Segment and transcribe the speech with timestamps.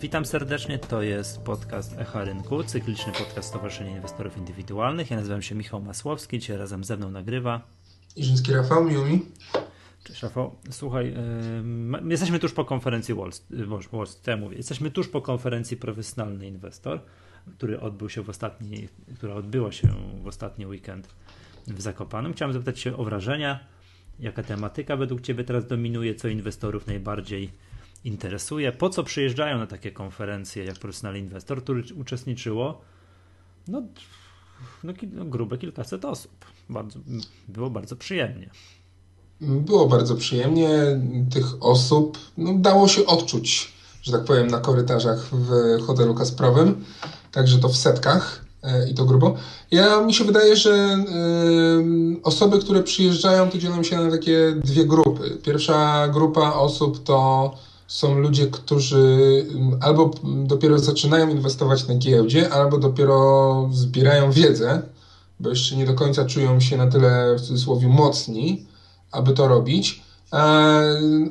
[0.00, 5.10] Witam serdecznie, to jest podcast Echa Rynku, cykliczny podcast Stowarzyszenia Inwestorów Indywidualnych.
[5.10, 7.60] Ja nazywam się Michał Masłowski, dzisiaj razem ze mną nagrywa.
[8.16, 9.20] Iżyński Rafał, miło mi.
[10.04, 11.14] Cześć Rafał, słuchaj,
[12.02, 17.00] yy, jesteśmy tuż po konferencji Wall Street, ja mówię, jesteśmy tuż po konferencji Profesjonalny Inwestor,
[17.56, 19.88] który odbył się w ostatni, która odbyła się
[20.22, 21.08] w ostatni weekend
[21.66, 22.32] w Zakopanem.
[22.32, 23.60] Chciałem zapytać się o wrażenia,
[24.20, 27.50] jaka tematyka według Ciebie teraz dominuje, co inwestorów najbardziej
[28.04, 32.80] interesuje, po co przyjeżdżają na takie konferencje jak profesjonalny inwestor, który uczestniczyło
[33.68, 33.82] no,
[34.84, 36.32] no, no grube kilkaset osób.
[36.68, 36.98] Bardzo,
[37.48, 38.50] było bardzo przyjemnie.
[39.40, 40.68] Było bardzo przyjemnie.
[41.34, 46.84] Tych osób no, dało się odczuć, że tak powiem, na korytarzach w hotelu Kasprowym.
[47.32, 49.34] Także to w setkach e, i to grubo.
[49.70, 51.04] Ja mi się wydaje, że
[52.18, 55.38] y, osoby, które przyjeżdżają, to dzielą się na takie dwie grupy.
[55.42, 57.54] Pierwsza grupa osób to
[57.88, 64.82] są ludzie, którzy mm, albo dopiero zaczynają inwestować na giełdzie, albo dopiero zbierają wiedzę,
[65.40, 68.66] bo jeszcze nie do końca czują się na tyle w cudzysłowie mocni,
[69.12, 70.02] aby to robić.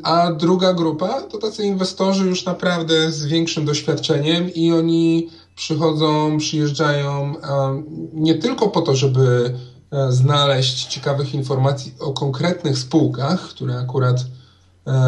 [0.03, 7.33] A druga grupa to tacy inwestorzy już naprawdę z większym doświadczeniem i oni przychodzą, przyjeżdżają
[8.13, 9.53] nie tylko po to, żeby
[9.91, 14.36] e, znaleźć ciekawych informacji o konkretnych spółkach, które akurat E,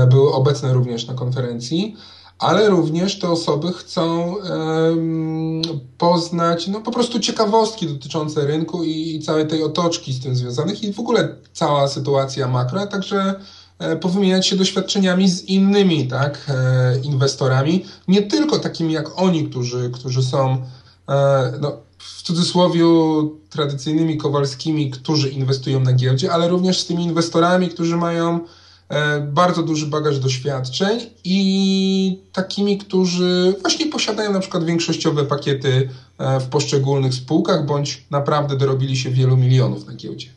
[0.10, 1.96] były obecne również na konferencji,
[2.40, 4.36] ale również te osoby chcą
[5.98, 10.94] poznać no, po prostu ciekawostki dotyczące rynku i całej tej otoczki z tym związanych i
[10.94, 13.36] w ogóle cała sytuacja makro, także
[13.80, 19.90] e, powymieniać się doświadczeniami z innymi tak, e, inwestorami, nie tylko takimi jak oni, którzy,
[19.94, 20.58] którzy są
[21.62, 22.84] no, w cudzysłowie
[23.50, 28.42] tradycyjnymi kowalskimi, którzy inwestują na giełdzie, ale również z tymi inwestorami, którzy mają E,
[29.32, 36.50] bardzo duży bagaż doświadczeń i takimi, którzy właśnie posiadają na przykład większościowe pakiety e, w
[36.50, 40.28] poszczególnych spółkach, bądź naprawdę dorobili się wielu milionów na giełdzie.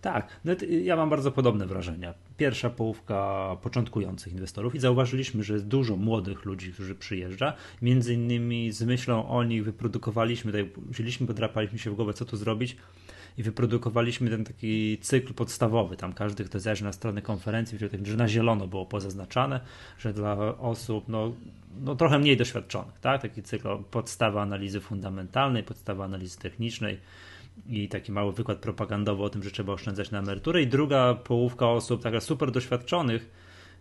[0.00, 0.40] Tak,
[0.82, 2.14] ja mam bardzo podobne wrażenia.
[2.36, 7.52] Pierwsza połówka początkujących inwestorów i zauważyliśmy, że jest dużo młodych ludzi, którzy przyjeżdża.
[7.82, 12.36] Między innymi z myślą o nich wyprodukowaliśmy, tutaj wzięliśmy, podrapaliśmy się w głowę, co tu
[12.36, 12.76] zrobić
[13.38, 15.96] i wyprodukowaliśmy ten taki cykl podstawowy.
[15.96, 19.60] Tam każdy, kto zajrzy na stronę konferencji, że na zielono było pozaznaczane,
[19.98, 21.32] że dla osób no,
[21.80, 23.22] no trochę mniej doświadczonych, tak?
[23.22, 26.98] taki cykl podstawa analizy fundamentalnej, podstawa analizy technicznej
[27.68, 31.68] i taki mały wykład propagandowy o tym, że trzeba oszczędzać na emeryturę i druga połówka
[31.68, 33.30] osób taka super doświadczonych,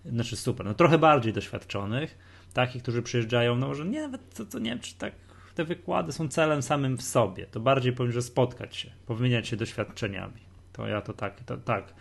[0.06, 2.18] znaczy super, no trochę bardziej doświadczonych,
[2.54, 5.14] takich, którzy przyjeżdżają, no może nie nawet, to, to nie wiem, czy tak
[5.56, 7.46] te wykłady są celem samym w sobie.
[7.46, 10.42] To bardziej powiem, że spotkać się, powymieniać się doświadczeniami.
[10.74, 11.94] To ja to tak, to tak,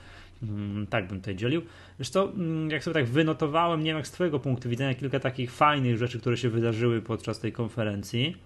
[0.42, 1.62] mm, tak bym tutaj dzielił.
[2.10, 5.52] Co, mm, jak sobie tak wynotowałem, nie wiem jak z twojego punktu widzenia, kilka takich
[5.52, 8.36] fajnych rzeczy, które się wydarzyły podczas tej konferencji.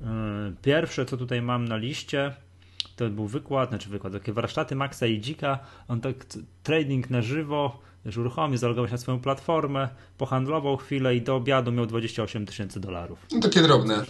[0.00, 0.06] Yy,
[0.62, 2.34] pierwsze, co tutaj mam na liście,
[2.96, 5.58] to był wykład, znaczy wykład, takie warsztaty Maxa i Dzika,
[5.88, 6.14] on tak
[6.62, 9.88] trading na żywo, już uruchomił, zalogował się na swoją platformę,
[10.18, 13.26] pohandlował chwilę i do obiadu miał 28 tysięcy dolarów.
[13.32, 14.04] No takie drobne.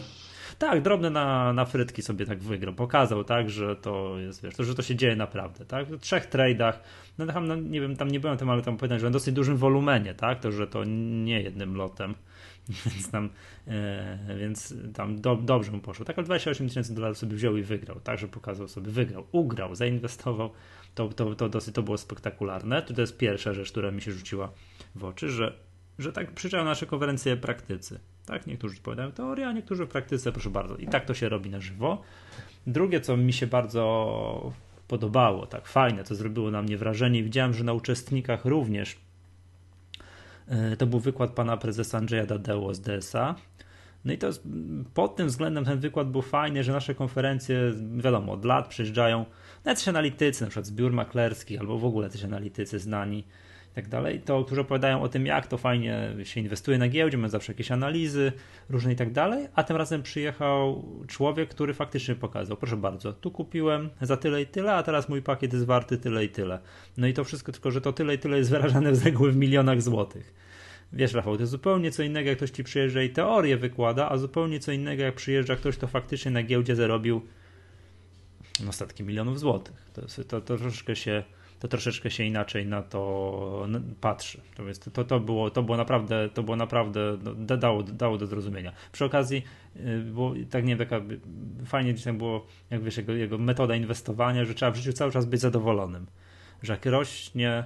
[0.62, 2.74] Tak, drobny na, na frytki sobie tak wygrał.
[2.74, 5.86] Pokazał, tak, że to jest, wiesz, to, że to się dzieje naprawdę, tak.
[5.86, 6.72] W trzech trade'ach,
[7.18, 9.34] no tam, no, nie wiem, tam nie byłem tym, ale tam powiedziałem, że w dosyć
[9.34, 12.14] dużym wolumenie, tak, to, że to nie jednym lotem.
[12.86, 13.30] Więc tam,
[13.68, 16.04] e, więc tam do, dobrze mu poszło.
[16.04, 18.00] Tak, ale 28 tysięcy dolarów sobie wziął i wygrał.
[18.00, 20.50] Także pokazał sobie, wygrał, ugrał, zainwestował.
[20.94, 22.82] To, to, to dosyć to było spektakularne.
[22.82, 24.52] To jest pierwsza rzecz, która mi się rzuciła
[24.94, 25.52] w oczy, że,
[25.98, 28.00] że tak przyczają nasze konferencje praktycy.
[28.26, 30.76] Tak, niektórzy powiadają teoria, a niektórzy w praktyce, proszę bardzo.
[30.76, 32.02] I tak to się robi na żywo.
[32.66, 34.52] Drugie, co mi się bardzo
[34.88, 38.96] podobało, tak fajne, co zrobiło na mnie wrażenie, widziałem, że na uczestnikach również
[40.48, 43.34] e, to był wykład pana prezesa Andrzeja Dadeo z DSA.
[44.04, 44.48] No i to jest,
[44.94, 49.24] pod tym względem ten wykład był fajny, że nasze konferencje, wiadomo, od lat przyjeżdżają
[49.64, 53.24] jacyś analitycy, na przykład z biur maklerskich, albo w ogóle jacyś analitycy znani
[53.74, 57.28] tak dalej, to którzy opowiadają o tym, jak to fajnie się inwestuje na giełdzie, mają
[57.28, 58.32] zawsze jakieś analizy
[58.70, 63.30] różne i tak dalej, a tym razem przyjechał człowiek, który faktycznie pokazał, proszę bardzo, tu
[63.30, 66.58] kupiłem za tyle i tyle, a teraz mój pakiet jest warty tyle i tyle.
[66.96, 69.36] No i to wszystko, tylko że to tyle i tyle jest wyrażane z reguły w
[69.36, 70.34] milionach złotych.
[70.92, 74.18] Wiesz, Rafał, to jest zupełnie co innego, jak ktoś ci przyjeżdża i teorię wykłada, a
[74.18, 77.22] zupełnie co innego, jak przyjeżdża ktoś, kto faktycznie na giełdzie zarobił
[78.64, 79.90] no, setki milionów złotych.
[79.92, 81.22] To, to, to troszeczkę się
[81.62, 83.68] to troszeczkę się inaczej na to
[84.00, 84.40] patrzy.
[84.54, 88.72] To, to, to, było, to było naprawdę, to było naprawdę no, dało, dało do zrozumienia.
[88.92, 89.42] Przy okazji,
[89.76, 91.04] y, było, tak nie wiem, taka
[91.66, 95.24] fajnie dzisiaj było, jak wiesz, jego, jego metoda inwestowania, że trzeba w życiu cały czas
[95.24, 96.06] być zadowolonym.
[96.62, 97.64] Że jak rośnie,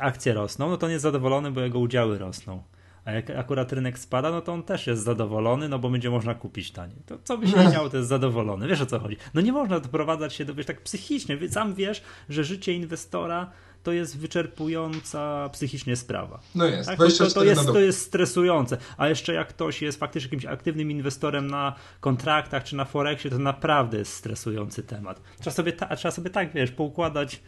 [0.00, 2.62] akcje rosną, no to nie jest zadowolony, bo jego udziały rosną.
[3.04, 6.34] A jak akurat rynek spada, no to on też jest zadowolony, no bo będzie można
[6.34, 6.96] kupić taniej.
[7.06, 8.68] To co by się nie działo, to jest zadowolony.
[8.68, 9.16] Wiesz o co chodzi?
[9.34, 11.38] No nie można doprowadzać się do, wiesz, tak psychicznie.
[11.48, 13.50] Sam wiesz, że życie inwestora
[13.82, 16.40] to jest wyczerpująca psychicznie sprawa.
[16.54, 16.98] No jest, tak?
[16.98, 18.76] to, to, to, jest, to jest stresujące.
[18.96, 23.38] A jeszcze jak ktoś jest faktycznie jakimś aktywnym inwestorem na kontraktach czy na Forexie, to
[23.38, 25.20] naprawdę jest stresujący temat.
[25.40, 27.40] Trzeba sobie, ta, trzeba sobie tak, wiesz, poukładać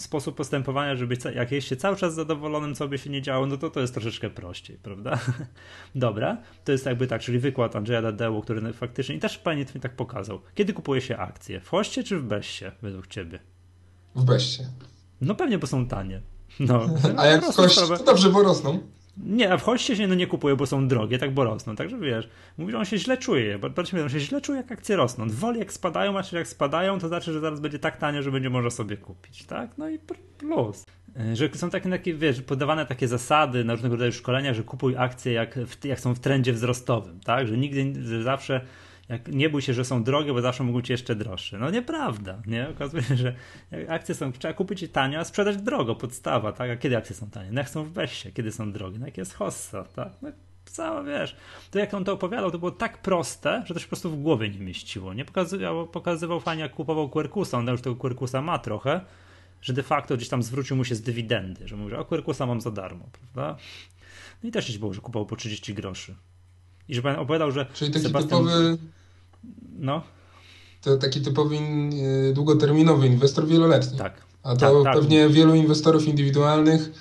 [0.00, 3.56] sposób postępowania, żeby jak jest się cały czas zadowolonym, co by się nie działo, no
[3.56, 5.18] to to jest troszeczkę prościej, prawda?
[5.94, 9.80] Dobra, to jest jakby tak, czyli wykład Andrzeja Dadeło, który faktycznie, i też pani mi
[9.80, 10.40] tak pokazał.
[10.54, 11.60] Kiedy kupuje się akcje?
[11.60, 13.38] W hoście czy w beście, według ciebie?
[14.14, 14.66] W beście.
[15.20, 16.20] No pewnie, bo są tanie.
[16.60, 16.86] No.
[17.16, 18.78] A jak w to dobrze, bo rosną.
[19.16, 21.76] Nie, a w hoście się no nie kupuje, bo są drogie, tak bo rosną.
[21.76, 22.28] Także wiesz,
[22.58, 23.58] mówi, że on się źle czuje.
[23.58, 25.26] Patrzmy, on się źle czuje, jak akcje rosną.
[25.28, 28.50] Woli jak spadają, a jak spadają, to znaczy, że zaraz będzie tak tanie, że będzie
[28.50, 29.70] można sobie kupić, tak?
[29.78, 29.98] No i
[30.38, 30.84] plus.
[31.16, 34.96] E, że są takie, takie, wiesz, podawane takie zasady na różnego rodzaju szkoleniach, że kupuj
[34.96, 37.46] akcje jak, w, jak są w trendzie wzrostowym, tak?
[37.48, 38.60] Że nigdy, że zawsze
[39.26, 41.58] nie bój się, że są drogie, bo zawsze mogą ci jeszcze droższe.
[41.58, 42.68] No nieprawda, nie?
[42.68, 43.34] Okazuje się, że
[43.88, 46.70] akcje są, trzeba kupić tanio, a sprzedać drogo, podstawa, tak?
[46.70, 47.52] A kiedy akcje są tanie?
[47.52, 48.98] No jak są w Beście, kiedy są drogie?
[48.98, 50.12] No jak jest hossa, tak?
[50.22, 50.30] No
[50.64, 51.36] cała, wiesz,
[51.70, 54.22] to jak on to opowiadał, to było tak proste, że to się po prostu w
[54.22, 55.24] głowie nie mieściło, nie?
[55.24, 59.00] Pokazywał, pokazywał fajnie, jak kupował Quercusa, on już tego Quercusa ma trochę,
[59.62, 62.46] że de facto gdzieś tam zwrócił mu się z dywidendy, że mówi, że o Quercusa
[62.46, 63.56] mam za darmo, prawda?
[64.42, 66.14] No i też się było, że kupował po 30 groszy.
[66.88, 68.44] I że pan opowiadał, że Czyli taki Sebastian...
[68.44, 68.78] typowy
[69.78, 70.02] no.
[70.82, 73.98] To taki typowy e, długoterminowy inwestor wieloletni.
[73.98, 74.12] Tak.
[74.42, 74.94] A to tak, tak.
[74.94, 75.32] pewnie tak.
[75.32, 76.92] wielu inwestorów indywidualnych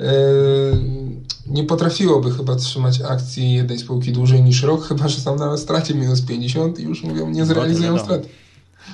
[0.00, 0.12] e,
[1.46, 5.94] nie potrafiłoby chyba trzymać akcji jednej spółki dłużej niż rok, chyba że są na stracie
[5.94, 8.28] minus 50 i już mówią, nie no, zrealizują straty.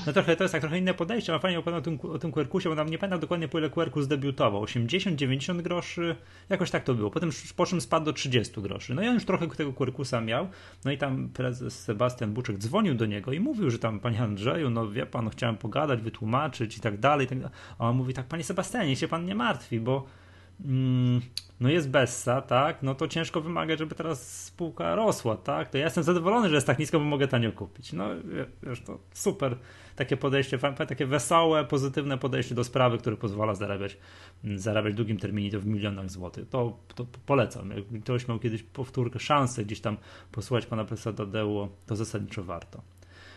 [0.06, 1.32] No trochę to jest tak, trochę inne podejście.
[1.32, 4.62] Ma fajnie opowiadał o tym, o bo nam nie pamiętam dokładnie po ile Quercus debiutował.
[4.62, 6.16] 80, 90 groszy,
[6.48, 7.10] jakoś tak to było.
[7.10, 8.94] Potem po czym spadł do 30 groszy.
[8.94, 10.48] No i on już trochę tego Quercusa miał.
[10.84, 14.70] No i tam prezes Sebastian Buczek dzwonił do niego i mówił, że tam panie Andrzeju,
[14.70, 17.26] no wie pan, no chciałem pogadać, wytłumaczyć i tak dalej.
[17.26, 17.38] Tak
[17.78, 20.06] A on mówi tak, panie Sebastianie, się pan nie martwi, bo
[21.60, 25.84] no jest Bessa, tak, no to ciężko wymagać, żeby teraz spółka rosła, tak, to ja
[25.84, 27.92] jestem zadowolony, że jest tak nisko, bo mogę tanio kupić.
[27.92, 28.08] No
[28.62, 29.56] wiesz, to super
[29.96, 30.58] takie podejście,
[30.88, 33.96] takie wesołe, pozytywne podejście do sprawy, które pozwala zarabiać,
[34.44, 36.48] mm, zarabiać w długim terminie to w milionach złotych.
[36.48, 37.70] To, to polecam.
[37.70, 39.96] Jak ktoś miał kiedyś powtórkę, szansę gdzieś tam
[40.32, 42.82] posłuchać pana profesora Tadeuło, to zasadniczo warto.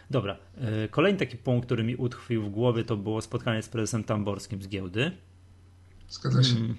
[0.09, 4.03] Dobra, e, kolejny taki punkt, który mi utkwił w głowie, to było spotkanie z prezesem
[4.03, 5.11] Tamborskim z giełdy.
[6.09, 6.55] Zgadza się.
[6.55, 6.75] Mm.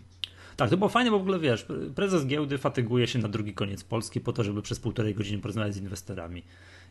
[0.58, 3.84] Tak, to było fajne, bo w ogóle wiesz, prezes giełdy fatyguje się na drugi koniec
[3.84, 6.42] Polski po to, żeby przez półtorej godziny porozmawiać z inwestorami.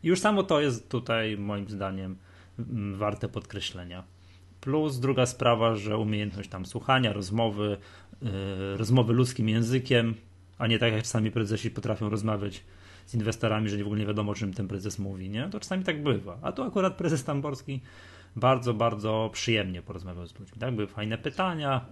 [0.04, 2.16] I już samo to jest tutaj moim zdaniem
[2.94, 4.04] warte podkreślenia.
[4.62, 7.78] Plus druga sprawa, że umiejętność tam słuchania, rozmowy,
[8.22, 8.30] yy,
[8.78, 10.14] rozmowy ludzkim językiem,
[10.58, 12.64] a nie tak jak czasami prezesi potrafią rozmawiać
[13.06, 15.50] z inwestorami, że w ogóle nie wiadomo, o czym ten prezes mówi, nie?
[15.50, 16.38] To czasami tak bywa.
[16.42, 17.82] A tu akurat prezes Tamborski
[18.36, 20.58] bardzo, bardzo przyjemnie porozmawiał z ludźmi.
[20.60, 21.86] Tak, były fajne pytania,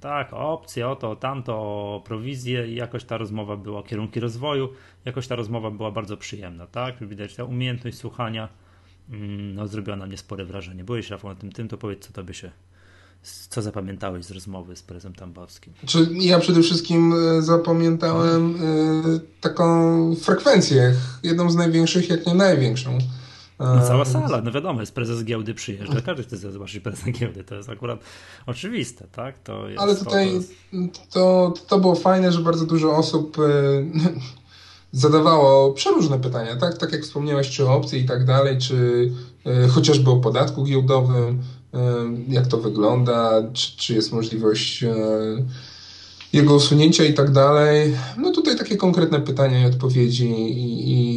[0.00, 4.68] tak, opcje, o to, tamto, o prowizję i jakoś ta rozmowa była, kierunki rozwoju,
[5.04, 7.08] jakoś ta rozmowa była bardzo przyjemna, tak?
[7.08, 8.48] Widać ta umiejętność słuchania
[9.10, 10.84] mm, no, zrobiła na mnie spore wrażenie.
[10.84, 12.50] Byłeś, Rafał, na tym tym, to powiedz, co tobie się,
[13.22, 15.72] co zapamiętałeś z rozmowy z prezem Tambowskim?
[15.80, 22.98] Znaczy, ja przede wszystkim e, zapamiętałem y, taką frekwencję, jedną z największych, jak nie największą
[23.58, 27.54] no cała sala, no wiadomo, jest prezes giełdy przyjeżdża, każdy chce zobaczyć prezesa giełdy, to
[27.54, 28.00] jest akurat
[28.46, 29.38] oczywiste, tak?
[29.38, 30.40] To jest, Ale tutaj
[30.72, 30.78] to,
[31.10, 33.42] to, to, było fajne, że bardzo dużo osób e,
[34.92, 36.78] zadawało przeróżne pytania, tak?
[36.78, 39.10] Tak jak wspomniałeś, czy opcje i tak dalej, czy
[39.46, 41.42] e, chociażby o podatku giełdowym,
[41.74, 41.78] e,
[42.28, 44.84] jak to wygląda, czy, czy jest możliwość
[46.32, 47.94] jego usunięcia i tak dalej.
[48.18, 50.30] No tutaj takie konkretne pytania i odpowiedzi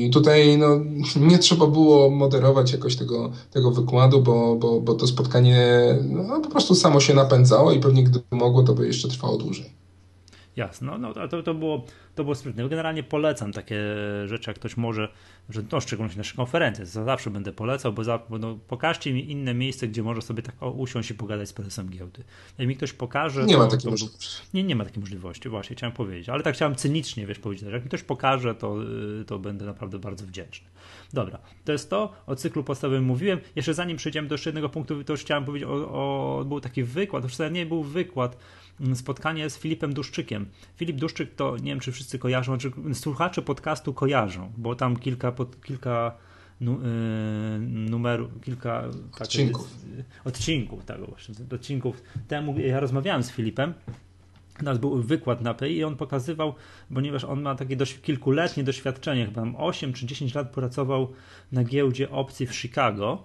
[0.06, 0.68] i, tutaj no,
[1.16, 6.50] nie trzeba było moderować jakoś tego, tego wykładu, bo, bo, bo to spotkanie no, po
[6.50, 9.70] prostu samo się napędzało i pewnie gdyby mogło, to by jeszcze trwało dłużej.
[10.60, 11.86] Jasne, no, no to, to, było,
[12.16, 12.70] to było sprytne.
[12.70, 13.82] Generalnie polecam takie
[14.26, 15.08] rzeczy, jak ktoś może,
[15.50, 19.32] że no, szczególnie nasze konferencje, to zawsze będę polecał, bo, za, bo no, pokażcie mi
[19.32, 22.24] inne miejsce, gdzie może sobie tak usiąść i pogadać z prezesem giełdy.
[22.58, 23.46] Jak mi ktoś pokaże...
[23.46, 24.42] Nie to, ma takiej możliwości.
[24.54, 26.30] Nie, nie ma takiej możliwości, właśnie, chciałem powiedzieć.
[26.30, 28.76] Ale tak chciałem cynicznie, wiesz, powiedzieć, że jak mi ktoś pokaże, to,
[29.28, 30.68] to będę naprawdę bardzo wdzięczny.
[31.14, 33.40] Dobra, to jest to, o cyklu podstawowym mówiłem.
[33.56, 36.84] Jeszcze zanim przejdziemy do jeszcze jednego punktu, to już chciałem powiedzieć o, o był taki
[36.84, 38.38] wykład, to nie był wykład,
[38.94, 40.46] spotkanie z Filipem Duszczykiem.
[40.76, 45.32] Filip Duszczyk to, nie wiem czy wszyscy kojarzą, czy słuchacze podcastu kojarzą, bo tam kilka,
[45.32, 46.16] pod, kilka
[46.62, 48.84] nu, yy, numerów, kilka
[49.20, 49.74] odcinków.
[49.98, 53.74] Tak, odcinków, tak właśnie, odcinków temu ja rozmawiałem z Filipem
[54.62, 56.54] nas był wykład na PI i on pokazywał,
[56.94, 61.14] ponieważ on ma takie dość kilkuletnie doświadczenie, chyba 8 czy 10 lat pracował
[61.52, 63.24] na giełdzie opcji w Chicago,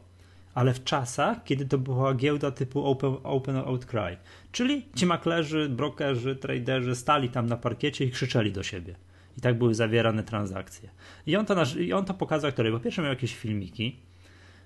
[0.55, 4.17] ale w czasach, kiedy to była giełda typu Open, open Outcry.
[4.55, 8.95] Czyli ci maklerzy, brokerzy, traderzy stali tam na parkiecie i krzyczeli do siebie.
[9.39, 10.91] I tak były zawierane transakcje.
[11.27, 13.97] I on to, i on to pokazał, który po pierwsze miał jakieś filmiki,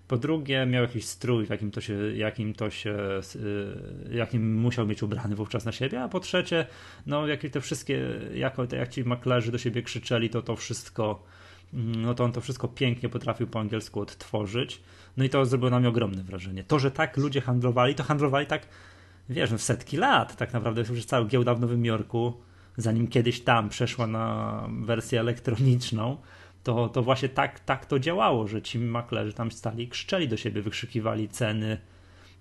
[0.08, 5.02] po drugie, miał jakiś strój, jakim to się, jakim to się, y, jakim musiał mieć
[5.02, 6.66] ubrany wówczas na siebie, a po trzecie,
[7.06, 8.00] no, jakie te wszystkie,
[8.34, 11.22] jako, jak ci maklerzy do siebie krzyczeli, to to wszystko,
[11.74, 14.80] mm, no to on to wszystko pięknie potrafił po angielsku odtworzyć.
[15.16, 16.64] No i to zrobiło na mnie ogromne wrażenie.
[16.64, 18.66] To, że tak ludzie handlowali, to handlowali tak,
[19.28, 22.32] wiesz, w setki lat, tak naprawdę już cały giełda w Nowym Jorku,
[22.76, 26.16] zanim kiedyś tam przeszła na wersję elektroniczną,
[26.62, 30.36] to, to właśnie tak, tak to działało, że ci maklerzy tam stali i krzyczeli do
[30.36, 31.78] siebie, wykrzykiwali ceny,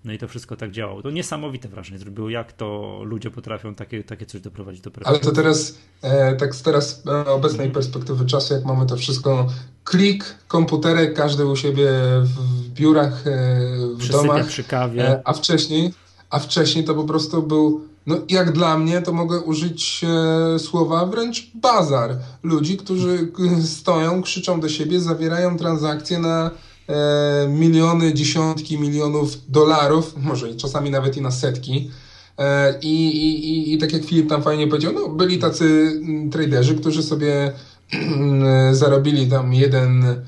[0.04, 1.02] no i to wszystko tak działało.
[1.02, 5.32] To niesamowite wrażenie zrobiło, jak to ludzie potrafią takie, takie coś doprowadzić do Ale to
[5.32, 9.46] teraz, e, tak z teraz e, obecnej perspektywy czasu, jak mamy to wszystko,
[9.84, 11.90] klik, komputerek, każdy u siebie
[12.22, 13.40] w biurach, e,
[13.94, 14.46] w Przysypia domach.
[14.46, 15.08] przy kawie.
[15.08, 15.94] E, a wcześniej,
[16.30, 21.06] a wcześniej to po prostu był no jak dla mnie, to mogę użyć e, słowa
[21.06, 22.16] wręcz bazar.
[22.42, 23.32] Ludzi, którzy
[23.64, 26.50] stoją, krzyczą do siebie, zawierają transakcje na
[26.88, 31.90] e, miliony, dziesiątki milionów dolarów, może czasami nawet i na setki.
[32.38, 36.00] E, i, i, I tak jak Filip tam fajnie powiedział, no byli tacy
[36.32, 37.52] traderzy, którzy sobie
[37.92, 40.22] mm, zarobili tam jeden, e,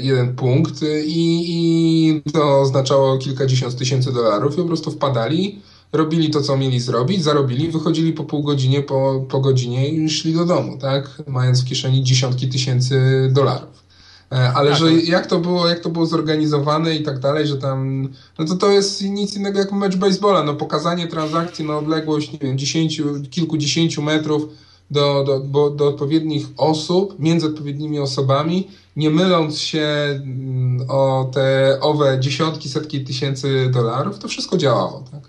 [0.00, 5.60] jeden punkt i, i to oznaczało kilkadziesiąt tysięcy dolarów i po prostu wpadali
[5.92, 10.34] robili to, co mieli zrobić, zarobili, wychodzili po pół godzinie, po, po godzinie i szli
[10.34, 11.22] do domu, tak?
[11.26, 13.86] Mając w kieszeni dziesiątki tysięcy dolarów.
[14.32, 14.90] E, ale tak, że no.
[15.04, 18.08] jak to było, jak to było zorganizowane i tak dalej, że tam,
[18.38, 22.38] no to to jest nic innego jak mecz baseballa, no pokazanie transakcji na odległość, nie
[22.38, 24.48] wiem, dziesięciu, kilkudziesięciu metrów
[24.90, 32.20] do, do, do, odpowiednich osób, między odpowiednimi osobami, nie myląc się mm, o te owe
[32.20, 35.20] dziesiątki, setki tysięcy dolarów, to wszystko działało, tak?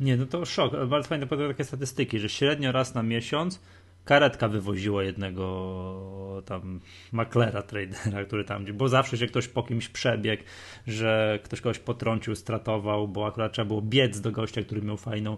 [0.00, 0.72] Nie, no to szok.
[0.88, 3.60] Bardzo fajne podał takie statystyki, że średnio raz na miesiąc
[4.04, 6.80] karetka wywoziła jednego tam
[7.12, 10.42] maklera, tradera, który tam, bo zawsze się ktoś po kimś przebiegł,
[10.86, 15.36] że ktoś kogoś potrącił, stratował, bo akurat trzeba było biec do gościa, który miał fajną,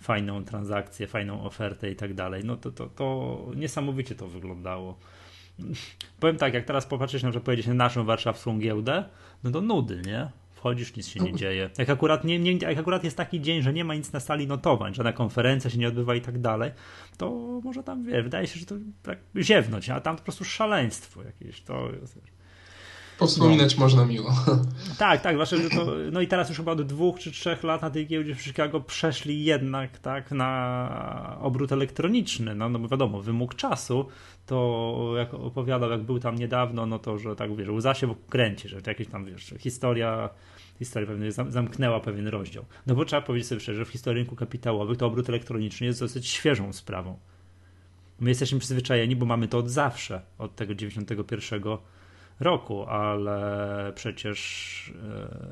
[0.00, 2.44] fajną transakcję, fajną ofertę i tak dalej.
[2.44, 4.98] No to, to, to niesamowicie to wyglądało.
[6.20, 9.04] Powiem tak, jak teraz popatrzeć na przykład powiedzieć na naszą warszawską giełdę,
[9.44, 10.30] no to nudy, nie?
[10.52, 11.70] Wchodzisz, nic się nie dzieje.
[11.78, 14.46] Jak akurat, nie, nie, jak akurat jest taki dzień, że nie ma nic na sali
[14.46, 16.70] notowań, żadna konferencja się nie odbywa i tak dalej,
[17.16, 17.30] to
[17.64, 21.60] może tam, wie, wydaje się, że to tak ziewnąć, a tam po prostu szaleństwo jakieś.
[21.60, 22.18] To jest,
[23.18, 23.84] Powspominać no.
[23.84, 24.34] można miło.
[24.98, 27.82] Tak, tak, zwłaszcza, że to, no i teraz już chyba od dwóch czy trzech lat
[27.82, 33.22] na tej giełdzie w Chicago przeszli jednak tak na obrót elektroniczny, no, no bo wiadomo,
[33.22, 34.06] wymóg czasu,
[34.46, 38.26] to jak opowiadał, jak był tam niedawno, no to, że tak wiesz, łza się w
[38.26, 40.30] kręci, że to jakieś tam, wiesz, historia
[40.78, 42.64] historia pewnie zamknęła pewien rozdział.
[42.86, 46.00] No bo trzeba powiedzieć sobie szczerze, że w historii rynku kapitałowych to obrót elektroniczny jest
[46.00, 47.18] dosyć świeżą sprawą.
[48.20, 51.62] My jesteśmy przyzwyczajeni, bo mamy to od zawsze, od tego 91
[52.40, 54.92] roku, ale przecież,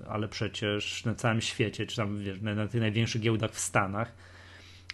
[0.04, 4.12] e, ale przecież na całym świecie, czy tam wiesz, na tych największych giełdach w Stanach,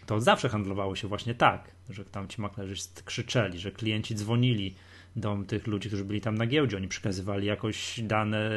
[0.06, 4.74] to zawsze handlowało się właśnie tak, że tam ci maklerzy krzyczeli, że klienci dzwonili
[5.16, 8.50] do tych ludzi, którzy byli tam na giełdzie, oni przekazywali jakoś dane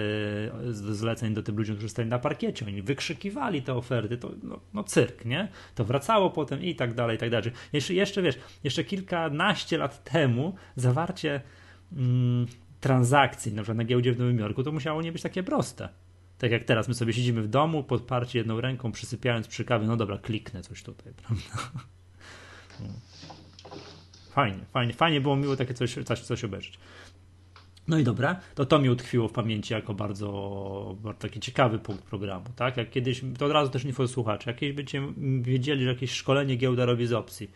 [0.71, 4.83] zleceń do tych ludzi, którzy stali na parkiecie, oni wykrzykiwali te oferty, to no, no
[4.83, 5.47] cyrk, nie?
[5.75, 7.51] To wracało potem i tak dalej, i tak dalej.
[7.73, 11.41] Jeszcze, jeszcze wiesz, jeszcze kilkanaście lat temu zawarcie
[11.93, 12.47] mm,
[12.85, 15.89] transakcji, na przykład na giełdzie w Nowym Jorku, to musiało nie być takie proste.
[16.37, 19.97] Tak jak teraz, my sobie siedzimy w domu, podparci jedną ręką, przysypiając przy kawie, no
[19.97, 21.71] dobra, kliknę coś tutaj, prawda?
[22.79, 22.87] No.
[24.29, 26.79] Fajnie, fajnie, fajnie było miło takie coś, coś, coś obejrzeć.
[27.87, 32.03] No i dobra, to to mi utkwiło w pamięci jako bardzo, bardzo taki ciekawy punkt
[32.03, 32.77] programu, tak?
[32.77, 35.01] Jak kiedyś, to od razu też nie słuchacze, jak kiedyś będziecie
[35.41, 37.51] wiedzieli, że jakieś szkolenie giełda robi z opcji,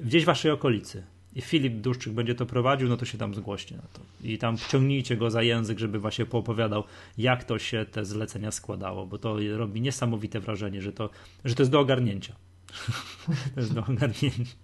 [0.00, 1.04] gdzieś w waszej okolicy,
[1.36, 4.00] i Filip Duszczyk będzie to prowadził, no to się tam zgłoście na to.
[4.24, 6.84] I tam ciągnijcie go za język, żeby właśnie poopowiadał,
[7.18, 11.10] jak to się te zlecenia składało, bo to robi niesamowite wrażenie, że to,
[11.44, 12.34] że to jest do ogarnięcia.
[13.54, 14.54] to jest do ogarnięcia.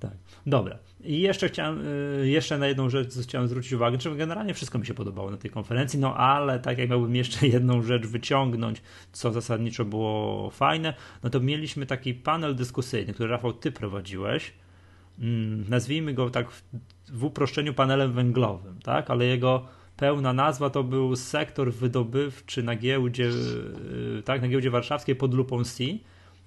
[0.00, 0.12] Tak.
[0.46, 0.78] Dobra.
[1.04, 1.86] I jeszcze chciałem,
[2.22, 5.36] y, jeszcze na jedną rzecz chciałem zwrócić uwagę, że generalnie wszystko mi się podobało na
[5.36, 8.82] tej konferencji, no ale tak jak miałbym jeszcze jedną rzecz wyciągnąć,
[9.12, 14.52] co zasadniczo było fajne, no to mieliśmy taki panel dyskusyjny, który Rafał ty prowadziłeś,
[15.68, 16.46] nazwijmy go tak
[17.08, 19.10] w uproszczeniu panelem węglowym, tak?
[19.10, 23.30] ale jego pełna nazwa to był sektor wydobywczy na giełdzie,
[24.18, 25.84] y, tak, na giełdzie warszawskiej pod lupą C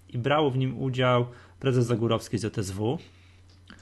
[0.09, 1.25] i brał w nim udział
[1.59, 2.97] prezes Zagórowski z JSW.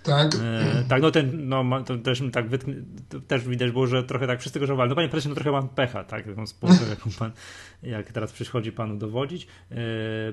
[0.04, 0.36] Tak.
[0.36, 2.74] E, tak, no ten, no to też tak wytknę,
[3.28, 4.90] też widać było, że trochę tak wszyscy go żałowali.
[4.90, 7.32] No panie prezesie, no trochę pan pecha, tak, taką spółkę, jaką pan,
[7.84, 9.48] jak teraz przychodzi panu dowodzić.
[9.72, 9.76] E,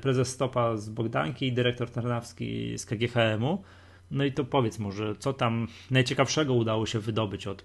[0.01, 3.63] prezes Stopa z Bogdanki i dyrektor Tarnawski z KGHM-u.
[4.11, 7.65] No i to powiedz może, co tam najciekawszego udało się wydobyć od,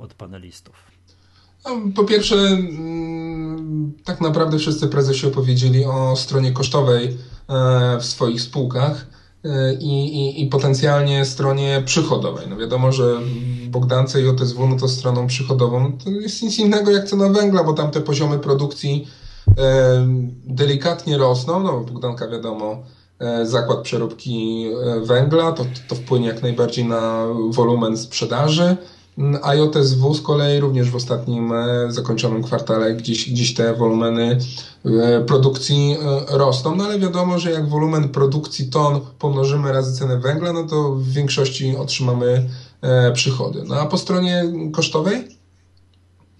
[0.00, 0.74] od panelistów?
[1.64, 7.16] No, po pierwsze, mm, tak naprawdę wszyscy prezesi opowiedzieli o stronie kosztowej
[7.48, 9.06] e, w swoich spółkach
[9.44, 12.46] e, i, i, i potencjalnie stronie przychodowej.
[12.50, 13.20] No wiadomo, że
[13.68, 17.72] Bogdance i OTSW no to stroną przychodową to jest nic innego jak cena węgla, bo
[17.72, 19.08] tam te poziomy produkcji
[19.58, 20.06] e,
[20.44, 21.62] delikatnie rosną.
[21.62, 22.82] No Bogdanka wiadomo,
[23.42, 24.66] zakład przeróbki
[25.02, 28.76] węgla, to, to wpłynie jak najbardziej na wolumen sprzedaży.
[29.42, 34.38] IOTSW z kolei również w ostatnim e, zakończonym kwartale gdzieś, gdzieś te wolumeny
[34.84, 35.96] e, produkcji
[36.30, 40.64] e, rosną, no ale wiadomo, że jak wolumen produkcji ton pomnożymy razy cenę węgla, no
[40.64, 42.50] to w większości otrzymamy
[43.14, 43.62] przychody.
[43.66, 45.38] No a po stronie kosztowej?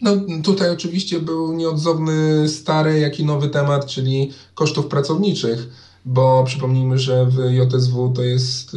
[0.03, 0.11] No
[0.45, 5.69] tutaj oczywiście był nieodzowny stary, jak i nowy temat, czyli kosztów pracowniczych,
[6.05, 8.77] bo przypomnijmy, że w JSW to jest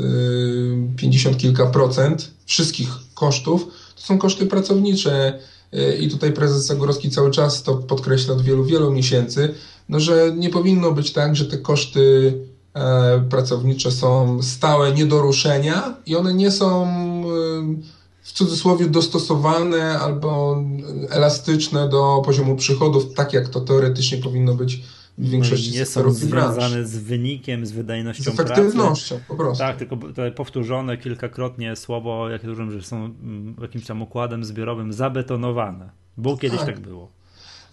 [0.97, 5.39] 50 kilka procent wszystkich kosztów, to są koszty pracownicze
[5.73, 9.53] y, i tutaj prezes Zagorowski cały czas to podkreśla od wielu, wielu miesięcy,
[9.89, 12.33] no, że nie powinno być tak, że te koszty
[12.73, 16.85] e, pracownicze są stałe, nie do ruszenia i one nie są
[17.23, 20.63] y, w cudzysłowie dostosowane albo
[21.09, 24.81] elastyczne do poziomu przychodów, tak jak to teoretycznie powinno być
[25.17, 29.27] większości nie są związane z wynikiem, z wydajnością z efektywnością, pracy.
[29.27, 29.63] po prostu.
[29.63, 29.97] Tak, tylko
[30.35, 35.89] powtórzone kilkakrotnie słowo, jak dużym, że są mm, jakimś tam układem zbiorowym zabetonowane.
[36.17, 37.11] Bo kiedyś tak, tak było.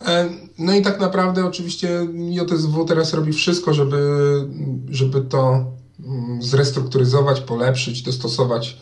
[0.06, 0.28] E,
[0.58, 4.00] no i tak naprawdę oczywiście JSW teraz robi wszystko, żeby,
[4.90, 5.64] żeby to
[6.04, 8.78] mm, zrestrukturyzować, polepszyć, dostosować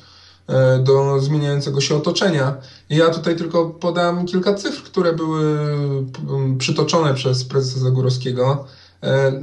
[0.81, 2.57] do zmieniającego się otoczenia.
[2.91, 5.69] Ja tutaj tylko podam kilka cyfr, które były
[6.59, 8.67] przytoczone przez prezesa Zagórowskiego.
[9.03, 9.43] E,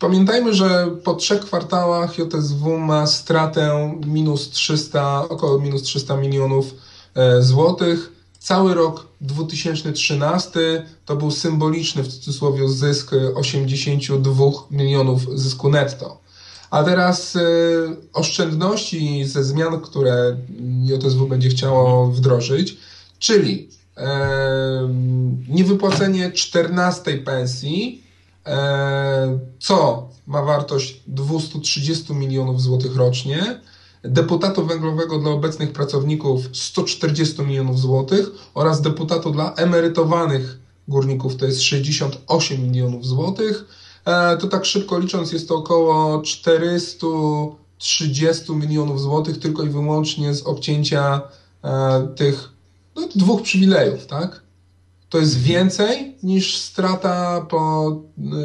[0.00, 6.74] pamiętajmy, że po trzech kwartałach JSW ma stratę minus 300, około minus 300 milionów
[7.14, 8.12] e, złotych.
[8.38, 16.25] Cały rok 2013 to był symboliczny w cudzysłowie zysk 82 milionów zysku netto.
[16.70, 17.40] A teraz y,
[18.12, 20.36] oszczędności ze zmian, które
[20.82, 22.76] JSW będzie chciało wdrożyć,
[23.18, 23.68] czyli
[25.48, 28.02] niewypłacenie 14 pensji,
[29.58, 33.60] co ma wartość 230 milionów złotych rocznie,
[34.02, 41.62] deputatu węglowego dla obecnych pracowników 140 milionów złotych oraz deputatu dla emerytowanych górników to jest
[41.62, 43.64] 68 milionów złotych
[44.40, 51.20] to tak szybko licząc jest to około 430 milionów złotych tylko i wyłącznie z obcięcia
[51.64, 52.48] e, tych
[52.96, 54.42] no, dwóch przywilejów, tak?
[55.08, 57.92] To jest więcej niż strata po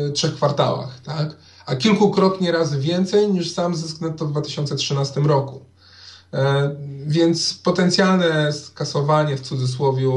[0.07, 1.35] e, trzech kwartałach, tak?
[1.65, 5.65] A kilkukrotnie razy więcej niż sam zysk netto w 2013 roku.
[7.07, 10.07] Więc potencjalne skasowanie w cudzysłowie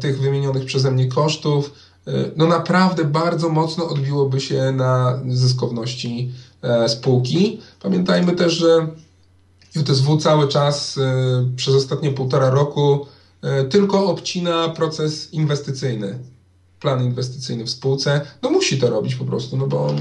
[0.00, 1.70] tych wymienionych przeze mnie kosztów
[2.36, 6.30] no naprawdę bardzo mocno odbiłoby się na zyskowności
[6.62, 7.60] e, spółki.
[7.82, 8.88] Pamiętajmy też, że
[9.76, 13.06] JSW cały czas e, przez ostatnie półtora roku
[13.42, 16.18] e, tylko obcina proces inwestycyjny,
[16.80, 18.20] plan inwestycyjny w spółce.
[18.42, 19.94] No musi to robić po prostu, no bo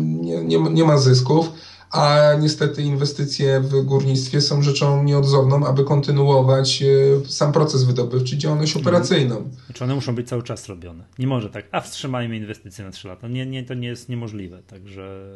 [0.00, 1.50] nie, nie, nie ma zysków
[1.90, 8.76] a niestety inwestycje w górnictwie są rzeczą nieodzowną, aby kontynuować e, sam proces wydobywczy, działalność
[8.76, 8.86] mhm.
[8.86, 9.50] operacyjną.
[9.66, 11.04] Znaczy one muszą być cały czas robione.
[11.18, 13.28] Nie może tak, a wstrzymajmy inwestycje na 3 lata.
[13.28, 15.30] Nie, nie, to nie jest niemożliwe, także...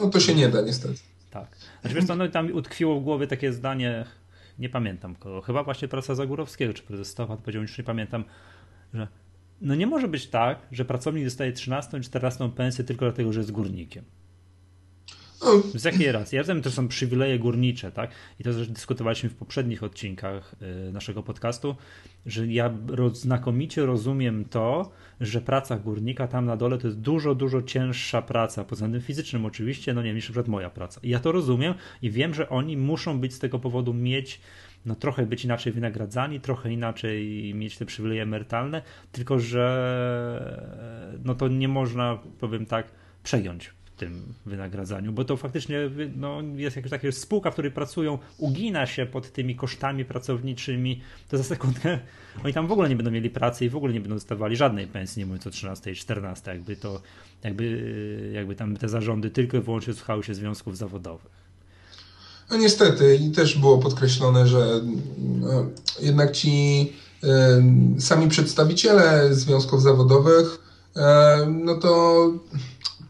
[0.00, 0.94] No to się nie da niestety.
[1.30, 1.56] Tak.
[1.80, 4.04] Znaczy wiesz co, no tam utkwiło w głowie takie zdanie,
[4.58, 8.24] nie pamiętam kogo, chyba właśnie prasa Zagórowskiego, czy prezes Stofat powiedział, już nie pamiętam,
[8.94, 9.08] że
[9.60, 13.52] no nie może być tak, że pracownik dostaje 13 14 pensję tylko dlatego, że jest
[13.52, 14.04] górnikiem.
[15.74, 16.36] Z jakiej racji?
[16.36, 18.10] Ja wiem, to są przywileje górnicze, tak?
[18.40, 20.54] I to też dyskutowaliśmy w poprzednich odcinkach
[20.88, 21.76] y, naszego podcastu,
[22.26, 22.74] że ja
[23.12, 28.64] znakomicie rozumiem to, że praca górnika tam na dole to jest dużo, dużo cięższa praca,
[28.64, 31.00] pod względem fizycznym oczywiście, no nie niż na moja praca.
[31.02, 34.40] I ja to rozumiem i wiem, że oni muszą być z tego powodu mieć
[34.86, 39.68] no trochę być inaczej wynagradzani, trochę inaczej mieć te przywileje emerytalne, tylko że
[41.24, 46.90] no to nie można, powiem tak, przejąć tym wynagradzaniu, bo to faktycznie no, jest jakaś
[46.90, 51.98] taka spółka, w której pracują, ugina się pod tymi kosztami pracowniczymi, to za sekundkę
[52.44, 54.86] oni tam w ogóle nie będą mieli pracy i w ogóle nie będą dostawali żadnej
[54.86, 57.00] pensji, nie mówiąc o 13 i 14, jakby to,
[57.44, 61.48] jakby, jakby tam te zarządy tylko i wyłącznie słuchały się związków zawodowych.
[62.50, 64.80] No niestety i też było podkreślone, że
[65.18, 65.66] no,
[66.00, 66.92] jednak ci
[67.96, 70.58] y, sami przedstawiciele związków zawodowych,
[70.96, 71.00] y,
[71.46, 72.32] no to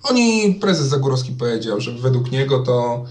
[0.03, 3.05] oni, prezes Zagórowski powiedział, że według niego to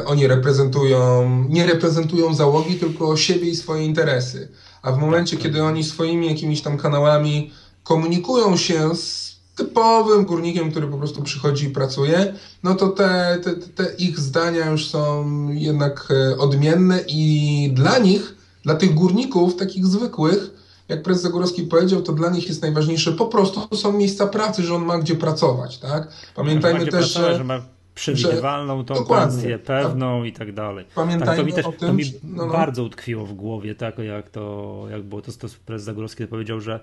[0.00, 4.48] y, oni reprezentują, nie reprezentują załogi, tylko siebie i swoje interesy.
[4.82, 7.52] A w momencie, kiedy oni swoimi jakimiś tam kanałami
[7.82, 13.52] komunikują się z typowym górnikiem, który po prostu przychodzi i pracuje, no to te, te,
[13.54, 19.86] te ich zdania już są jednak e, odmienne i dla nich, dla tych górników, takich
[19.86, 20.50] zwykłych,
[20.90, 24.74] jak prezes Zagórowski powiedział, to dla nich jest najważniejsze po prostu są miejsca pracy, że
[24.74, 26.08] on ma gdzie pracować, tak?
[26.34, 27.60] Pamiętajmy że też, pracować, że, że ma
[27.94, 30.84] przewidywalną tą pensję, pewną i tak dalej.
[30.94, 32.52] Pamiętajmy tak, to mi, też, tym, to mi no, no.
[32.52, 36.80] bardzo utkwiło w głowie, tak jak to jak było to, to prezes Zagórowski powiedział, że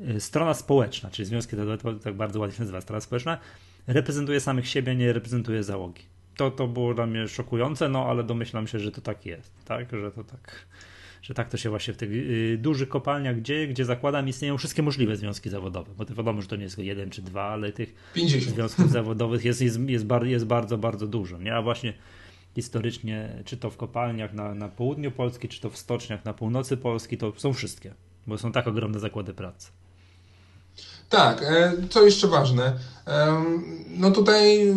[0.00, 3.38] Y, strona społeczna, czyli związki zawodowe, tak bardzo ładnie się nazywa, strona społeczna,
[3.86, 6.02] reprezentuje samych siebie, nie reprezentuje załogi.
[6.36, 9.90] To, to było dla mnie szokujące, no ale domyślam się, że to tak jest, tak,
[9.90, 10.66] że to tak,
[11.26, 14.82] że tak to się właśnie w tych y, dużych kopalniach dzieje, gdzie zakładam istnieją wszystkie
[14.82, 17.72] możliwe związki zawodowe, bo to wiadomo, że to nie jest tylko jeden czy dwa, ale
[17.72, 18.54] tych 50.
[18.54, 21.54] związków zawodowych jest, jest, jest, bar, jest bardzo, bardzo dużo, nie?
[21.54, 21.92] A właśnie
[22.54, 26.76] historycznie, czy to w kopalniach na, na południu Polski, czy to w stoczniach na północy
[26.76, 27.94] Polski, to są wszystkie,
[28.26, 29.68] bo są tak ogromne zakłady pracy.
[31.08, 32.72] Tak, e, co jeszcze ważne,
[33.98, 34.74] no tutaj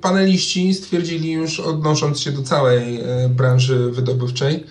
[0.00, 4.64] paneliści stwierdzili już, odnosząc się do całej e, branży wydobywczej,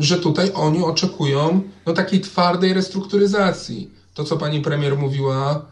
[0.00, 3.90] że tutaj oni oczekują no, takiej twardej restrukturyzacji.
[4.14, 5.66] To, co pani premier mówiła,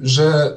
[0.00, 0.56] że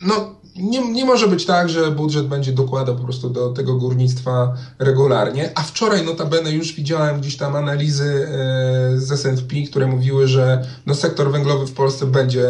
[0.00, 4.54] no, nie, nie może być tak, że budżet będzie dokładał po prostu do tego górnictwa
[4.78, 5.50] regularnie.
[5.54, 10.94] A wczoraj notabene już widziałem gdzieś tam analizy e, z S&P, które mówiły, że no
[10.94, 12.48] sektor węglowy w Polsce będzie,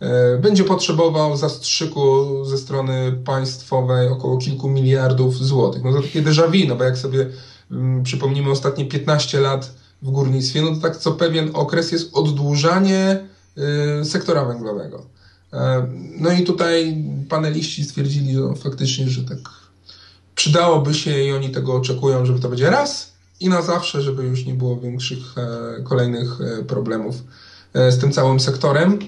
[0.00, 5.84] e, będzie potrzebował zastrzyku ze strony państwowej około kilku miliardów złotych.
[5.84, 7.26] No to takie déjà vu, no bo jak sobie
[7.70, 13.28] mm, przypomnimy ostatnie 15 lat w górnictwie, no to tak co pewien okres jest oddłużanie
[14.00, 15.06] e, sektora węglowego.
[15.52, 15.86] E,
[16.18, 19.38] no i tutaj paneliści stwierdzili, że faktycznie, że tak
[20.34, 24.46] przydałoby się i oni tego oczekują, żeby to będzie raz i na zawsze, żeby już
[24.46, 27.16] nie było większych e, kolejnych e, problemów
[27.74, 28.98] z tym całym sektorem.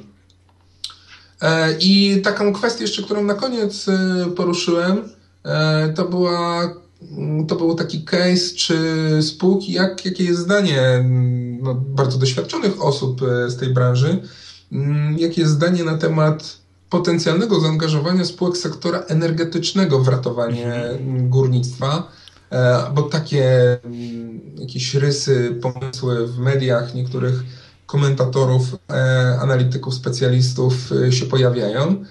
[1.80, 3.86] I taką kwestię jeszcze, którą na koniec
[4.36, 5.08] poruszyłem,
[5.94, 6.74] to była
[7.48, 8.78] to był taki case, czy
[9.22, 11.04] spółki, jak, jakie jest zdanie
[11.62, 14.20] no, bardzo doświadczonych osób z tej branży,
[14.72, 16.58] Mm, jakie jest zdanie na temat
[16.90, 21.30] potencjalnego zaangażowania spółek sektora energetycznego w ratowanie mhm.
[21.30, 22.12] górnictwa,
[22.50, 27.42] e, bo takie mm, jakieś rysy, pomysły w mediach niektórych
[27.86, 32.04] komentatorów, e, analityków, specjalistów e, się pojawiają.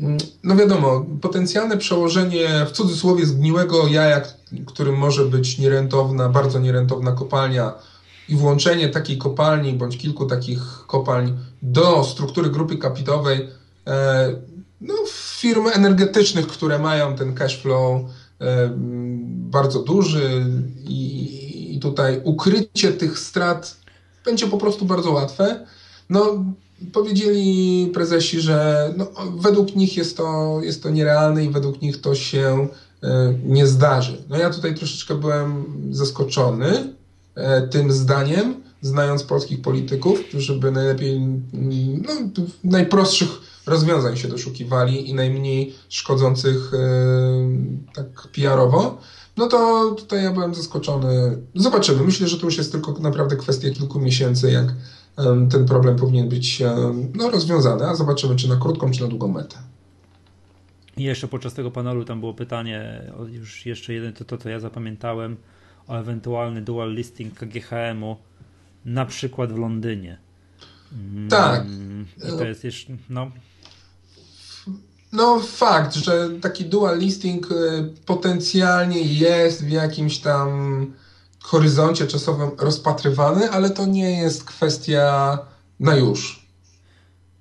[0.00, 4.20] Mm, no wiadomo, potencjalne przełożenie w cudzysłowie zgniłego jaja,
[4.66, 7.72] którym może być nierentowna, bardzo nierentowna kopalnia,
[8.28, 13.48] i włączenie takiej kopalni bądź kilku takich kopalń do struktury grupy kapitałowej
[13.86, 14.34] e,
[14.80, 18.02] no, firm energetycznych, które mają ten cash flow
[18.40, 18.70] e,
[19.50, 20.46] bardzo duży
[20.84, 23.76] i, i tutaj ukrycie tych strat
[24.24, 25.66] będzie po prostu bardzo łatwe.
[26.10, 26.44] No,
[26.92, 29.06] powiedzieli prezesi, że no,
[29.36, 32.68] według nich jest to, jest to nierealne i według nich to się
[33.02, 34.24] e, nie zdarzy.
[34.28, 36.94] No ja tutaj troszeczkę byłem zaskoczony,
[37.34, 41.20] E, tym zdaniem, znając polskich polityków, którzy by najlepiej,
[42.02, 42.12] no,
[42.64, 43.28] najprostszych
[43.66, 46.78] rozwiązań się doszukiwali i najmniej szkodzących e,
[47.94, 48.98] tak PR-owo,
[49.36, 51.38] no to tutaj ja byłem zaskoczony.
[51.54, 52.02] Zobaczymy.
[52.02, 54.66] Myślę, że to już jest tylko naprawdę kwestia kilku miesięcy, jak
[55.50, 56.62] ten problem powinien być
[57.14, 59.56] no, rozwiązany, a zobaczymy, czy na krótką, czy na długą metę.
[60.96, 64.60] I jeszcze podczas tego panelu tam było pytanie, już jeszcze jeden, to, to, to ja
[64.60, 65.36] zapamiętałem,
[65.88, 68.16] o ewentualny dual listing KGHM-u,
[68.84, 70.18] na przykład w Londynie.
[71.30, 71.60] Tak.
[71.60, 73.30] Mm, I to jest jeszcze, no.
[75.12, 77.54] No, fakt, że taki dual listing y,
[78.06, 80.86] potencjalnie jest w jakimś tam
[81.44, 85.38] horyzoncie czasowym rozpatrywany, ale to nie jest kwestia
[85.80, 86.44] na już.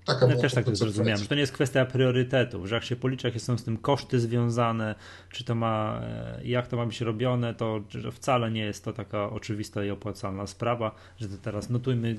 [0.06, 2.96] Taka ja też tak to zrozumiałem, że to nie jest kwestia priorytetów, że jak się
[2.96, 4.96] policzy, jakie są z tym koszty związane,
[5.30, 9.30] czy to ma, e, jak to ma być robione, to wcale nie jest to taka
[9.30, 12.16] oczywista i opłacalna sprawa, że to teraz notujmy,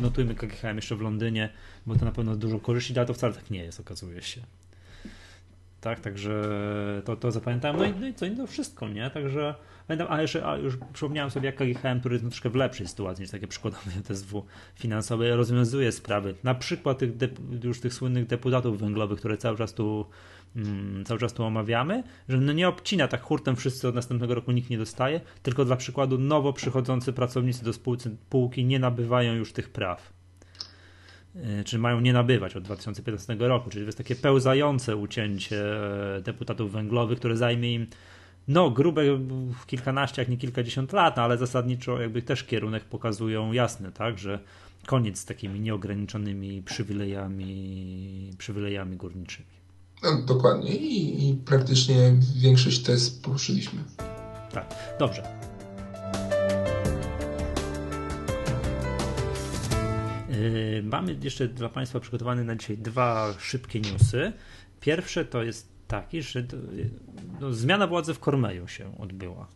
[0.00, 1.52] notujmy KGHM jeszcze w Londynie,
[1.86, 4.40] bo to na pewno dużo korzyści da, to wcale tak nie jest, okazuje się.
[5.82, 6.44] Tak, także
[7.04, 7.76] to, to zapamiętałem.
[7.76, 9.10] No i, no i co, i to wszystko, nie?
[9.10, 9.54] Także
[9.86, 13.22] pamiętam, a jeszcze a już przypomniałem sobie, jak KGHM, który jest troszkę w lepszej sytuacji
[13.22, 16.34] niż takie przykładowe TSW finansowe, rozwiązuje sprawy.
[16.44, 17.10] Na przykład tych
[17.62, 20.06] już tych słynnych deputatów węglowych, które cały czas tu
[20.56, 24.52] mm, cały czas tu omawiamy, że no nie obcina tak hurtem wszyscy od następnego roku
[24.52, 29.70] nikt nie dostaje, tylko dla przykładu nowo przychodzący pracownicy do spółki nie nabywają już tych
[29.70, 30.21] praw.
[31.36, 35.64] E, czy mają nie nabywać od 2015 roku, czyli to jest takie pełzające ucięcie
[36.16, 37.86] e, deputatów węglowych, które zajmie im
[38.48, 39.02] no grube
[39.66, 44.38] kilkanaście, jak nie kilkadziesiąt lat, ale zasadniczo jakby też kierunek pokazują jasny, tak, że
[44.86, 49.46] koniec z takimi nieograniczonymi przywilejami, przywilejami górniczymi.
[50.02, 53.80] No, dokładnie I, i praktycznie większość test poruszyliśmy.
[54.52, 55.51] Tak, dobrze.
[60.82, 64.32] Mamy jeszcze dla Państwa przygotowane na dzisiaj dwa szybkie newsy.
[64.80, 66.44] Pierwsze to jest taki, że
[67.40, 69.46] no, zmiana władzy w Kormeju się odbyła.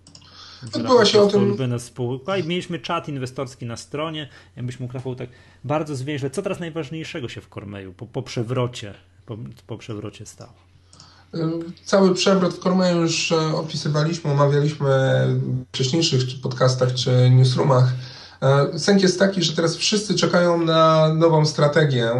[0.75, 1.81] Odbyła się o tym.
[1.81, 4.29] Spółka i mieliśmy czat inwestorski na stronie.
[4.57, 5.29] Jakbyś mógł Rafał tak
[5.65, 8.95] bardzo zwięźle, co teraz najważniejszego się w Kormeju po, po przewrocie,
[9.27, 10.53] po, po przewrocie stało?
[11.85, 14.87] Cały przewrot w Kormeju już e, opisywaliśmy, omawialiśmy
[15.29, 17.93] w wcześniejszych podcastach czy newsroomach.
[18.43, 22.11] E, sęk jest taki, że teraz wszyscy czekają na nową strategię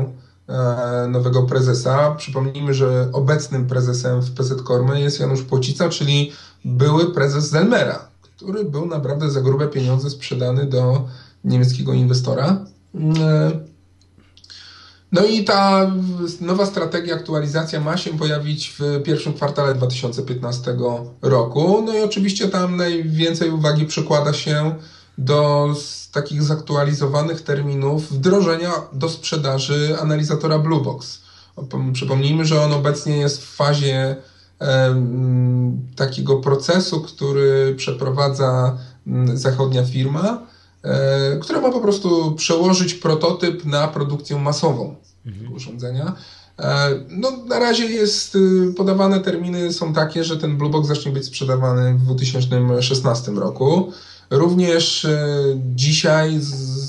[0.49, 2.15] e, nowego prezesa.
[2.15, 6.33] Przypomnijmy, że obecnym prezesem w PZ Kormy jest Janusz Płocica, czyli
[6.65, 11.09] były prezes Zelmera, który był naprawdę za grube pieniądze sprzedany do
[11.45, 12.65] niemieckiego inwestora.
[13.21, 13.51] E,
[15.13, 15.91] no i ta
[16.41, 20.77] nowa strategia, aktualizacja ma się pojawić w pierwszym kwartale 2015
[21.23, 21.83] roku.
[21.87, 24.75] No i oczywiście tam najwięcej uwagi przykłada się
[25.19, 25.69] do
[26.13, 31.21] takich zaktualizowanych terminów wdrożenia do sprzedaży analizatora Bluebox.
[31.93, 34.17] Przypomnijmy, że on obecnie jest w fazie
[35.97, 38.79] takiego procesu, który przeprowadza
[39.35, 40.47] zachodnia firma,
[40.83, 44.95] e, która ma po prostu przełożyć prototyp na produkcję masową
[45.27, 45.53] mhm.
[45.53, 46.13] urządzenia.
[46.59, 51.25] E, no, na razie jest y, podawane terminy są takie, że ten Bluebox zacznie być
[51.25, 53.93] sprzedawany w 2016 roku.
[54.31, 55.29] Również e,
[55.75, 56.37] dzisiaj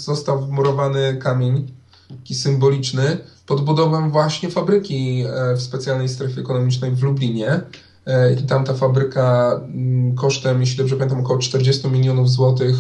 [0.05, 1.71] został wmurowany kamień,
[2.09, 7.61] taki symboliczny, pod budową właśnie fabryki e, w specjalnej strefie ekonomicznej w Lublinie.
[8.05, 12.75] E, I tam ta fabryka mm, kosztem, jeśli dobrze pamiętam, około 40 milionów złotych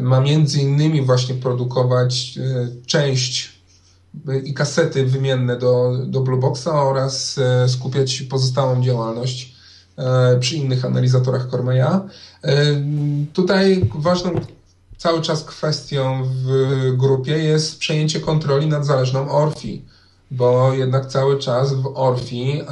[0.00, 2.38] ma między innymi właśnie produkować
[2.86, 3.62] część
[4.44, 9.51] i kasety wymienne do, do Blueboxa oraz skupiać pozostałą działalność
[10.40, 12.00] przy innych analizatorach Cormeya.
[13.32, 14.30] Tutaj ważną
[14.98, 16.46] cały czas kwestią w
[16.96, 19.84] grupie jest przejęcie kontroli nad zależną Orfi,
[20.30, 22.62] bo jednak cały czas w Orfi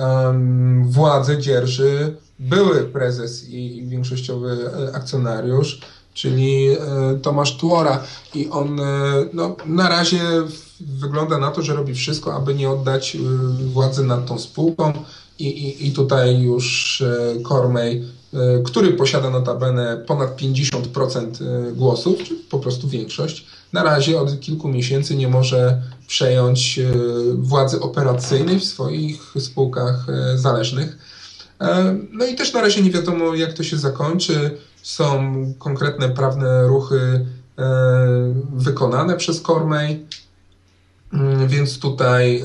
[0.83, 5.81] władzę dzierży były prezes i, większościowy e, akcjonariusz,
[6.15, 6.79] czyli e,
[7.23, 8.03] Tomasz Tuora
[8.35, 8.85] i on e,
[9.33, 10.21] no, na razie
[10.81, 13.17] wygląda na to, że robi wszystko, aby nie oddać
[13.73, 14.93] władzy nad tą spółką
[15.41, 17.03] i, i, i tutaj już
[17.43, 24.21] Kormej E, który posiada notabene ponad 50% e, głosów, czy po prostu większość, na razie
[24.21, 26.93] od kilku miesięcy nie może przejąć e,
[27.35, 30.99] władzy operacyjnej w swoich spółkach zależnych.
[32.13, 34.59] No i też na razie nie wiadomo, jak to się zakończy.
[34.83, 37.27] Są konkretne prawne ruchy
[38.53, 40.07] wykonane przez Kormej,
[41.13, 42.45] mm, więc tutaj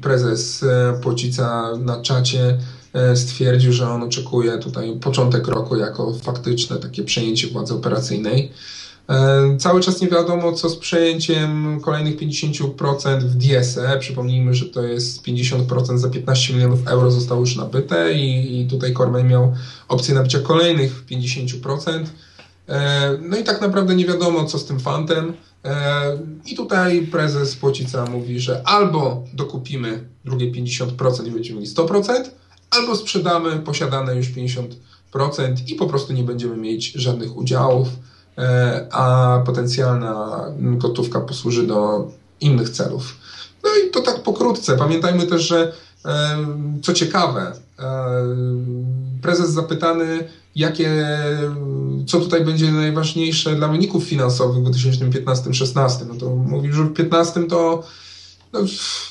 [0.00, 0.64] prezes
[1.02, 2.58] Płocica na czacie
[2.92, 8.52] E, stwierdził, że on oczekuje tutaj początek roku jako faktyczne takie przejęcie władzy operacyjnej.
[9.08, 13.98] E, cały czas nie wiadomo, co z przejęciem kolejnych 50% w DSE.
[14.00, 18.94] Przypomnijmy, że to jest 50% za 15 milionów euro zostało już nabyte i, i tutaj
[18.94, 19.54] Cormay miał
[19.88, 22.04] opcję nabycia kolejnych 50%.
[22.68, 25.32] E, no i tak naprawdę nie wiadomo, co z tym fantem.
[26.46, 32.24] I tutaj prezes Płocica mówi, że albo dokupimy drugie 50% i będziemy mieli 100%,
[32.70, 34.68] albo sprzedamy posiadane już 50%
[35.66, 37.88] i po prostu nie będziemy mieć żadnych udziałów,
[38.38, 43.16] e, a potencjalna gotówka posłuży do innych celów.
[43.64, 44.76] No i to tak pokrótce.
[44.76, 45.72] Pamiętajmy też, że
[46.04, 46.38] e,
[46.82, 47.84] co ciekawe, e,
[49.22, 51.08] prezes zapytany, jakie,
[52.06, 57.42] co tutaj będzie najważniejsze dla wyników finansowych w 2015-16, no to mówił, że w 2015
[57.42, 57.82] to
[58.52, 58.60] no,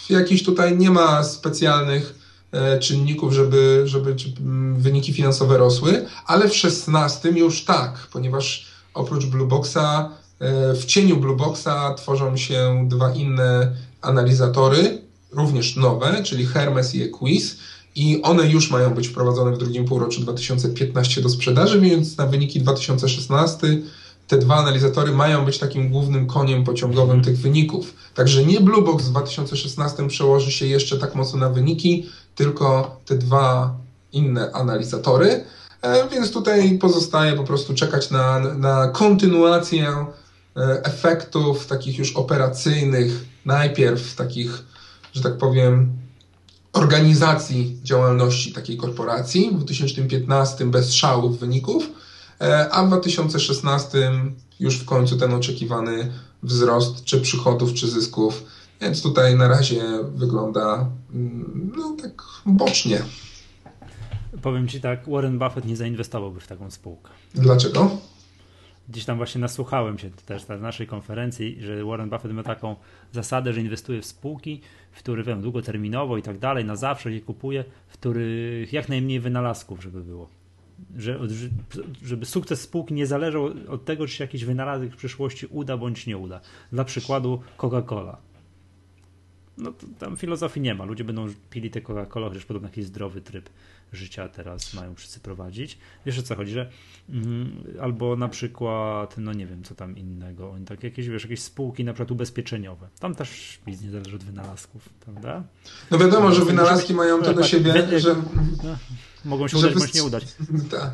[0.10, 2.18] jakiś tutaj nie ma specjalnych
[2.52, 4.16] E, czynników, żeby, żeby
[4.78, 11.94] wyniki finansowe rosły, ale w 16 już tak, ponieważ oprócz Blueboxa e, w cieniu Blueboxa
[11.98, 17.58] tworzą się dwa inne analizatory, również nowe, czyli Hermes i Equis.
[17.98, 22.62] I one już mają być wprowadzone w drugim półroczu 2015 do sprzedaży, więc na wyniki
[22.62, 23.68] 2016
[24.28, 27.94] te dwa analizatory mają być takim głównym koniem pociągowym tych wyników.
[28.14, 33.76] Także nie Bluebox w 2016 przełoży się jeszcze tak mocno na wyniki, tylko te dwa
[34.12, 35.44] inne analizatory.
[35.82, 40.06] E, więc tutaj pozostaje po prostu czekać na, na kontynuację
[40.58, 44.64] e, efektów takich już operacyjnych, najpierw takich,
[45.14, 46.07] że tak powiem,
[46.78, 51.90] organizacji działalności takiej korporacji w 2015 bez szałów wyników,
[52.42, 54.12] e, a w 2016
[54.60, 56.12] już w końcu ten oczekiwany
[56.44, 58.44] wzrost czy przychodów, czy zysków.
[58.82, 59.84] Więc tutaj na razie
[60.16, 63.02] wygląda mm, no, tak bocznie.
[64.42, 67.10] Powiem Ci tak, Warren Buffett nie zainwestowałby w taką spółkę.
[67.36, 67.98] Dlaczego?
[68.90, 72.76] Gdzieś tam właśnie nasłuchałem się też na naszej konferencji, że Warren Buffett ma taką
[73.12, 77.64] zasadę, że inwestuje w spółki, w których długoterminowo i tak dalej, na zawsze je kupuje,
[77.88, 80.30] w których jak najmniej wynalazków, żeby było.
[80.98, 81.20] Że,
[82.04, 86.08] żeby sukces spółki nie zależał od tego, czy się jakiś wynalazek w przyszłości uda bądź
[86.08, 86.42] nie uda.
[86.72, 88.16] Dla przykładu Coca-Cola.
[89.58, 90.86] No tam filozofii nie ma.
[90.86, 93.50] Ludzie będą pili te Coca-Cola, chociaż podobno jakiś zdrowy tryb
[93.94, 95.78] życia teraz mają wszyscy prowadzić.
[96.06, 96.70] Wiesz o co chodzi, że
[97.10, 101.42] mm, albo na przykład, no nie wiem, co tam innego, oni tak jakieś, wiesz, jakieś
[101.42, 102.88] spółki na przykład ubezpieczeniowe.
[103.00, 105.44] Tam też nic nie zależy od wynalazków, prawda?
[105.92, 108.16] No wiadomo, że wynalazki mają to do siebie, że...
[108.64, 108.78] No,
[109.26, 110.36] mogą się udać, bądź nie udać.
[110.72, 110.92] Tak.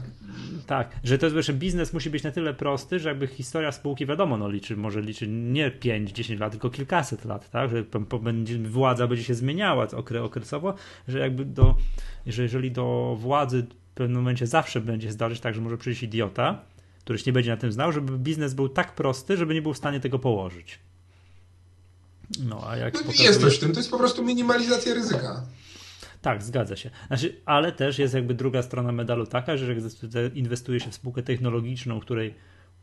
[0.65, 4.05] Tak, że to jest, że biznes musi być na tyle prosty, że jakby historia spółki,
[4.05, 7.83] wiadomo, no liczy, może liczy nie 5-10 lat, tylko kilkaset lat, tak, że
[8.21, 9.87] będzie, władza będzie się zmieniała
[10.23, 10.73] okresowo,
[11.07, 11.75] że jakby do,
[12.27, 16.61] że jeżeli do władzy w pewnym momencie zawsze będzie zdarzyć tak, że może przyjść idiota,
[16.99, 19.73] który się nie będzie na tym znał, żeby biznes był tak prosty, żeby nie był
[19.73, 20.79] w stanie tego położyć.
[22.39, 23.27] No, a jak no, pokazuje...
[23.27, 25.45] Jest coś w tym, to jest po prostu minimalizacja ryzyka.
[26.21, 26.89] Tak, zgadza się.
[27.07, 29.83] Znaczy, ale też jest jakby druga strona medalu taka, że jak
[30.33, 32.33] inwestuje się w spółkę technologiczną, której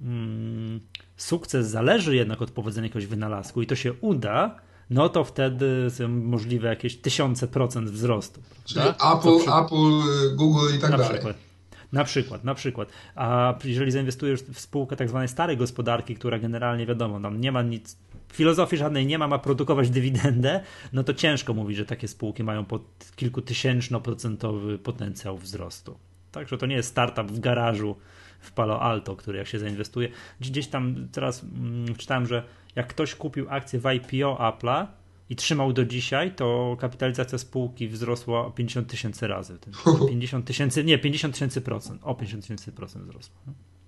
[0.01, 0.81] mm,
[1.17, 6.09] sukces zależy jednak od powodzenia jakiegoś wynalazku i to się uda, no to wtedy są
[6.09, 8.41] możliwe jakieś tysiące procent wzrostu.
[8.65, 9.51] Czyli Apple, przy...
[9.51, 11.13] Apple, Google i tak na dalej.
[11.13, 11.37] Przykład.
[11.93, 12.89] Na przykład, na przykład.
[13.15, 17.63] A jeżeli zainwestujesz w spółkę tak zwanej starej gospodarki, która generalnie wiadomo, tam nie ma
[17.63, 17.97] nic
[18.33, 20.61] filozofii żadnej nie ma, ma produkować dywidendę,
[20.93, 22.83] no to ciężko mówić, że takie spółki mają pod
[23.17, 25.99] kilkutysięcznoprocentowy potencjał wzrostu.
[26.33, 27.97] Także to nie jest startup w garażu
[28.41, 30.09] w Palo Alto, który jak się zainwestuje.
[30.41, 32.43] Gdzieś tam teraz mm, czytałem, że
[32.77, 34.87] jak ktoś kupił akcję w IPO Apple'a
[35.31, 39.59] i trzymał do dzisiaj, to kapitalizacja spółki wzrosła o 50 tysięcy razy.
[40.09, 43.37] 50 tysięcy, nie, 50 tysięcy procent, o 50 tysięcy procent wzrosła.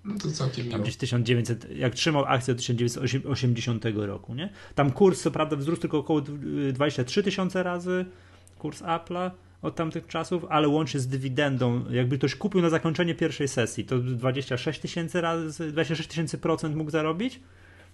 [0.04, 4.50] No to całkiem Tam gdzieś 1900, jak trzymał akcję od 1980 roku, nie?
[4.74, 6.20] Tam kurs, co prawda, wzrósł tylko około
[6.72, 8.04] 23 tysiące razy,
[8.58, 9.30] kurs Apple'a
[9.62, 13.98] od tamtych czasów, ale łącznie z dywidendą, jakby ktoś kupił na zakończenie pierwszej sesji, to
[13.98, 17.40] 26 tysięcy razy, 26 tysięcy procent mógł zarobić,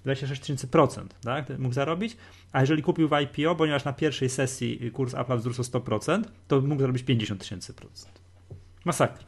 [0.04, 2.16] 26 tysięcy procent, tak, mógł zarobić,
[2.52, 6.60] a jeżeli kupił w IPO, ponieważ na pierwszej sesji kurs Apple wzrósł o 100%, to
[6.60, 8.20] mógł zarobić 50 tysięcy procent.
[8.84, 9.24] Masakra.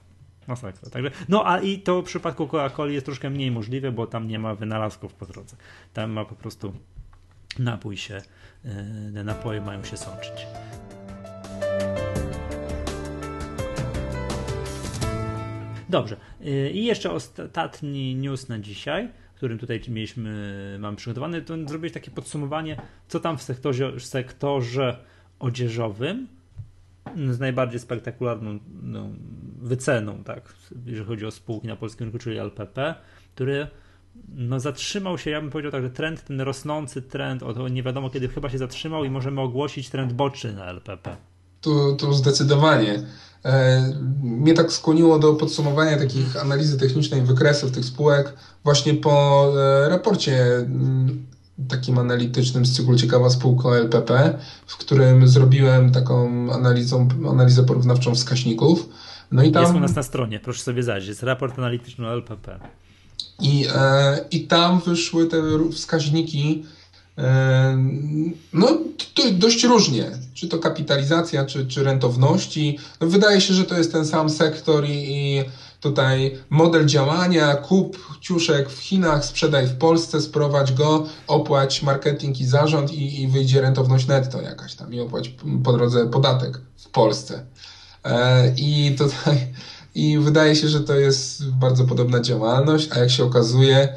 [0.46, 0.90] Masakra.
[0.90, 4.38] Także, no a i to w przypadku Coca-Coli jest troszkę mniej możliwe, bo tam nie
[4.38, 5.56] ma wynalazków po drodze.
[5.92, 6.72] Tam ma po prostu
[7.59, 8.22] napój się,
[9.14, 10.46] te napoje mają się sączyć.
[15.88, 16.16] Dobrze.
[16.40, 19.09] E, I jeszcze ostatni news na dzisiaj,
[19.40, 22.76] którym tutaj mieliśmy, mam przygotowany, to zrobić takie podsumowanie,
[23.09, 24.96] co tam w sektorze, sektorze
[25.38, 26.26] odzieżowym
[27.31, 29.09] z najbardziej spektakularną no,
[29.61, 30.55] wyceną, tak,
[30.87, 32.94] jeżeli chodzi o spółki na polskim rynku, czyli LPP,
[33.35, 33.66] który
[34.29, 38.11] no, zatrzymał się, ja bym powiedział tak, że trend, ten rosnący trend, o, nie wiadomo
[38.11, 41.16] kiedy chyba się zatrzymał i możemy ogłosić trend boczny na LPP.
[41.61, 43.03] Tu, tu zdecydowanie.
[43.44, 43.83] E,
[44.23, 50.57] mnie tak skłoniło do podsumowania takich analizy technicznej wykresów tych spółek właśnie po e, raporcie
[50.57, 51.27] mm,
[51.68, 58.88] takim analitycznym z cyklu Ciekawa Spółka LPP, w którym zrobiłem taką analizą, analizę porównawczą wskaźników.
[59.33, 59.62] No i tam...
[59.62, 62.61] Jest u nas na stronie, proszę sobie zajrzeć, jest raport analityczny LPP.
[63.40, 65.37] I, e, I tam wyszły te
[65.73, 66.65] wskaźniki
[68.52, 68.79] no,
[69.33, 70.10] dość różnie.
[70.35, 72.79] Czy to kapitalizacja, czy, czy rentowności.
[73.00, 75.44] No, wydaje się, że to jest ten sam sektor i, i
[75.81, 82.46] tutaj model działania, kup ciuszek w Chinach, sprzedaj w Polsce, sprowadź go, opłać marketing i
[82.46, 87.44] zarząd i, i wyjdzie rentowność netto jakaś tam i opłać po drodze podatek w Polsce.
[88.04, 89.52] E, I tutaj
[89.94, 93.88] i wydaje się, że to jest bardzo podobna działalność, a jak się okazuje,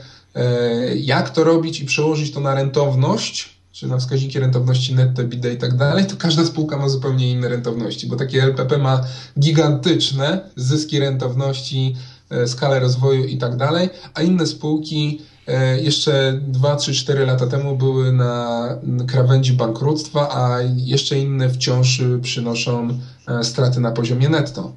[0.96, 5.58] jak to robić i przełożyć to na rentowność, czy na wskaźniki rentowności netto, EBITDA i
[5.58, 9.02] tak dalej, to każda spółka ma zupełnie inne rentowności, bo takie LPP ma
[9.40, 11.96] gigantyczne zyski rentowności,
[12.30, 17.48] e, skalę rozwoju i tak dalej, a inne spółki e, jeszcze 2, 3, 4 lata
[17.48, 18.68] temu były na
[19.08, 24.74] krawędzi bankructwa, a jeszcze inne wciąż przynoszą e, straty na poziomie netto.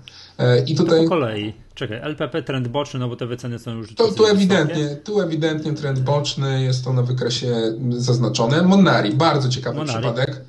[0.66, 0.98] I tutaj...
[0.98, 1.54] To po kolei.
[1.74, 3.94] Czekaj, LPP trend boczny, no bo te wyceny są już...
[3.94, 7.54] To, tu, ewidentnie, tu ewidentnie trend boczny, jest to na wykresie
[7.90, 8.62] zaznaczone.
[8.62, 9.98] Monari, bardzo ciekawy Monari.
[9.98, 10.44] przypadek.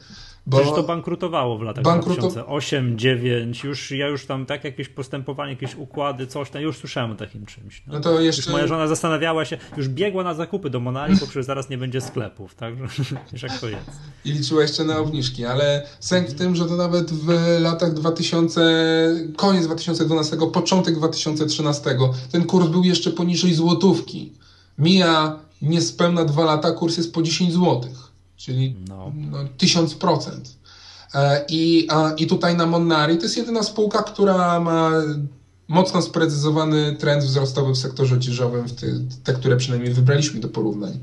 [0.47, 2.21] Bo Przecież to bankrutowało w latach bankruto...
[2.21, 7.11] 2008, 2009, już ja już tam tak jakieś postępowanie, jakieś układy, coś tam, już słyszałem
[7.11, 7.83] o takim czymś.
[7.87, 7.93] No.
[7.93, 8.41] no to jeszcze...
[8.41, 11.77] Już moja żona zastanawiała się, już biegła na zakupy do Monari, bo przecież zaraz nie
[11.77, 12.73] będzie sklepów, tak?
[13.31, 13.89] Wiesz jak to jest.
[14.25, 17.27] I liczyła jeszcze na obniżki, ale sęk w tym, że to nawet w
[17.59, 18.61] latach 2000,
[19.35, 21.97] koniec 2012, początek 2013,
[22.31, 24.33] ten kurs był jeszcze poniżej złotówki.
[24.77, 28.06] Mija niespełna dwa lata, kurs jest po 10 złotych
[28.37, 29.11] czyli no.
[29.15, 30.31] No, 1000%.
[31.13, 34.91] E, I, I tutaj na Monari to jest jedyna spółka, która ma
[35.67, 38.87] mocno sprecyzowany trend wzrostowy w sektorze odzieżowym, w te,
[39.23, 40.99] te, które przynajmniej wybraliśmy do porównań.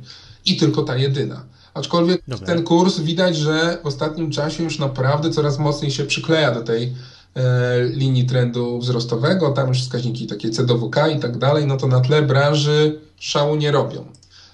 [0.46, 1.44] I tylko ta jedyna.
[1.74, 2.46] Aczkolwiek Dobra.
[2.46, 6.94] ten kurs widać, że w ostatnim czasie już naprawdę coraz mocniej się przykleja do tej
[7.34, 9.50] e, linii trendu wzrostowego.
[9.50, 13.72] Tam już wskaźniki takie CDWK i tak dalej, no to na tle branży szału nie
[13.72, 14.04] robią.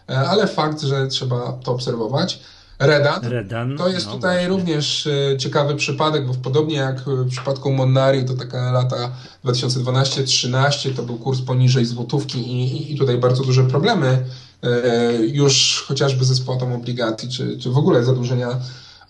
[0.09, 2.41] E, ale fakt, że trzeba to obserwować.
[2.81, 3.21] Redan.
[3.23, 3.77] Redan.
[3.77, 4.49] To jest no tutaj właśnie.
[4.49, 9.11] również e, ciekawy przypadek, bo podobnie jak w przypadku Monari, to taka lata
[9.45, 14.25] 2012-13 to był kurs poniżej złotówki i, i tutaj bardzo duże problemy
[14.63, 18.49] e, już chociażby ze spłatą obligacji, czy, czy w ogóle zadłużenia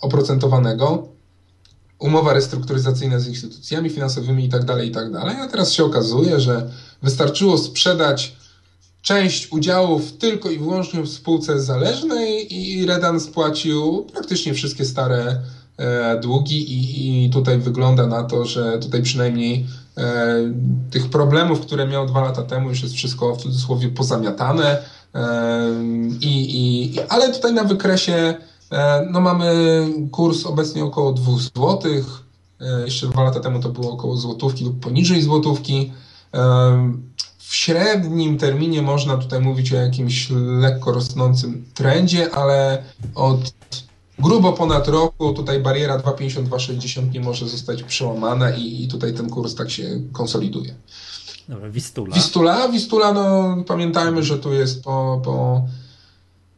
[0.01, 1.09] oprocentowanego.
[1.99, 5.37] Umowa restrukturyzacyjna z instytucjami finansowymi i tak dalej, i tak dalej.
[5.37, 6.71] A teraz się okazuje, że
[7.03, 8.37] wystarczyło sprzedać
[9.03, 15.41] część udziałów tylko i wyłącznie w spółce zależnej i Redan spłacił praktycznie wszystkie stare
[15.77, 20.37] e, długi i, i tutaj wygląda na to, że tutaj przynajmniej e,
[20.91, 24.83] tych problemów, które miał dwa lata temu, już jest wszystko w cudzysłowie pozamiatane.
[25.15, 25.61] E,
[26.21, 28.35] i, i, ale tutaj na wykresie
[28.73, 29.53] e, no mamy
[30.11, 31.81] kurs obecnie około 2 zł.
[32.61, 35.93] E, jeszcze dwa lata temu to było około złotówki lub poniżej złotówki.
[37.51, 40.29] W średnim terminie można tutaj mówić o jakimś
[40.61, 42.83] lekko rosnącym trendzie, ale
[43.15, 43.55] od
[44.19, 49.55] grubo ponad roku tutaj bariera 2,52,60 nie może zostać przełamana i, i tutaj ten kurs
[49.55, 50.75] tak się konsoliduje.
[51.49, 52.17] Dobra, Wistula.
[52.17, 55.65] Wistula, Wistula, no pamiętajmy, że tu jest po, po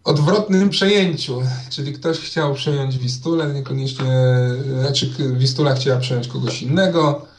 [0.05, 4.13] odwrotnym przejęciu, czyli ktoś chciał przejąć Wistulę, niekoniecznie,
[4.81, 7.32] znaczy Wistula chciała przejąć kogoś innego,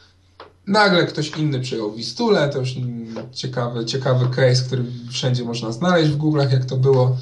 [0.68, 2.76] Nagle ktoś inny przejął Wistulę, to już
[3.32, 7.18] ciekawy, ciekawy case, który wszędzie można znaleźć w Google'ach, jak to było.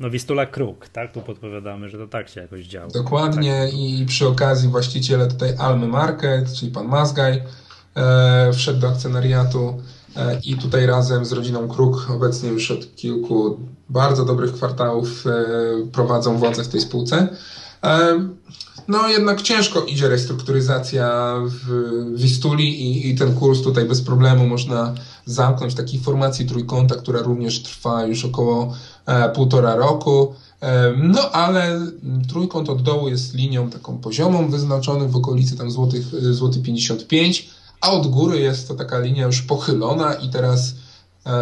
[0.00, 1.12] No Wistula Kruk, tak?
[1.12, 2.90] Tu podpowiadamy, że to tak się jakoś działo.
[2.90, 3.74] Dokładnie tak.
[3.74, 7.42] i przy okazji właściciele tutaj Almy Market, czyli pan Mazgaj,
[7.96, 9.82] e, wszedł do akcjonariatu
[10.16, 15.30] e, i tutaj razem z rodziną Kruk obecnie już od kilku bardzo dobrych kwartałów e,
[15.92, 17.28] prowadzą władzę w tej spółce.
[17.84, 18.28] E,
[18.88, 24.94] no jednak ciężko idzie restrukturyzacja w Wistuli i, i, ten kurs tutaj bez problemu można
[25.26, 28.74] zamknąć takiej formacji trójkąta, która również trwa już około
[29.06, 30.34] e, półtora roku.
[30.60, 31.80] E, no ale
[32.28, 37.48] trójkąt od dołu jest linią taką poziomą wyznaczoną w okolicy tam złotych, złoty 55,
[37.80, 40.74] a od góry jest to taka linia już pochylona i teraz
[41.26, 41.32] e,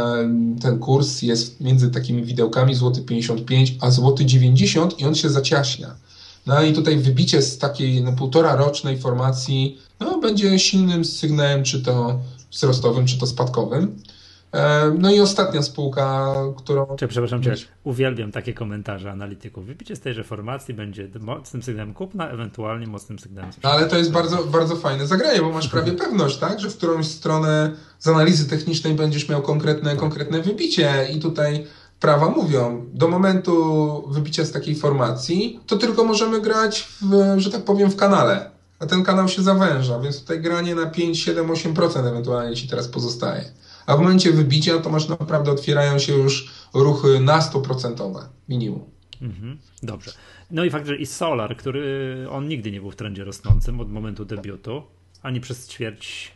[0.60, 6.01] ten kurs jest między takimi widełkami złoty 55 a złoty 90 i on się zaciaśnia.
[6.46, 11.82] No i tutaj wybicie z takiej no, półtora rocznej formacji no, będzie silnym sygnałem, czy
[11.82, 12.20] to
[12.50, 13.96] wzrostowym, czy to spadkowym.
[14.52, 16.96] E, no i ostatnia spółka, którą.
[16.96, 19.66] Czy, przepraszam cię, uwielbiam takie komentarze analityków.
[19.66, 23.50] Wybicie z tejże formacji będzie mocnym sygnałem kupna, ewentualnie mocnym sygnałem.
[23.62, 26.76] No, ale to jest bardzo, bardzo fajne zagranie, bo masz prawie pewność, tak, że w
[26.76, 31.66] którąś stronę z analizy technicznej będziesz miał konkretne, konkretne wybicie i tutaj
[32.02, 33.54] prawa mówią, do momentu
[34.08, 38.50] wybicia z takiej formacji, to tylko możemy grać, w, że tak powiem, w kanale.
[38.78, 42.88] A ten kanał się zawęża, więc tutaj granie na 5, 7, 8% ewentualnie ci teraz
[42.88, 43.44] pozostaje.
[43.86, 48.84] A w momencie wybicia to masz naprawdę otwierają się już ruchy na 100% minimum.
[49.22, 50.12] Mhm, dobrze.
[50.50, 53.90] No i fakt, że i Solar, który on nigdy nie był w trendzie rosnącym od
[53.90, 54.82] momentu debiutu,
[55.22, 56.32] ani przez ćwierć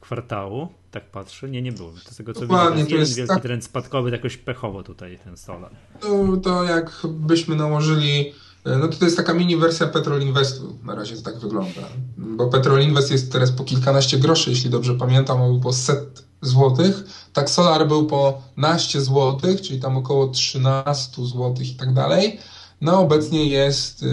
[0.00, 1.92] kwartału, tak patrzę, nie, nie było.
[2.04, 3.42] To z tego co Dokładnie, widzę, to jest, wielki tak...
[3.42, 5.70] trend spadkowy, jakoś pechowo tutaj ten solar.
[6.00, 8.32] To, to jakbyśmy nałożyli,
[8.64, 11.80] no to, to jest taka mini wersja Petrol Investu, na razie to tak wygląda.
[12.16, 16.24] Bo Petrol Invest jest teraz po kilkanaście groszy, jeśli dobrze pamiętam, on był po set
[16.42, 22.38] złotych, tak Solar był po naście złotych, czyli tam około 13 złotych i tak dalej.
[22.80, 24.04] no obecnie jest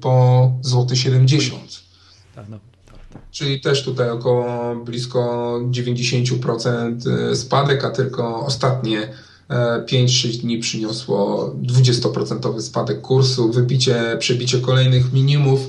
[0.00, 1.82] po złoty 70.
[2.34, 2.71] Tak, no.
[3.32, 9.08] Czyli też tutaj około blisko 90% spadek, a tylko ostatnie
[9.86, 15.60] 5-6 dni przyniosło 20% spadek kursu, wybicie, przebicie kolejnych minimów,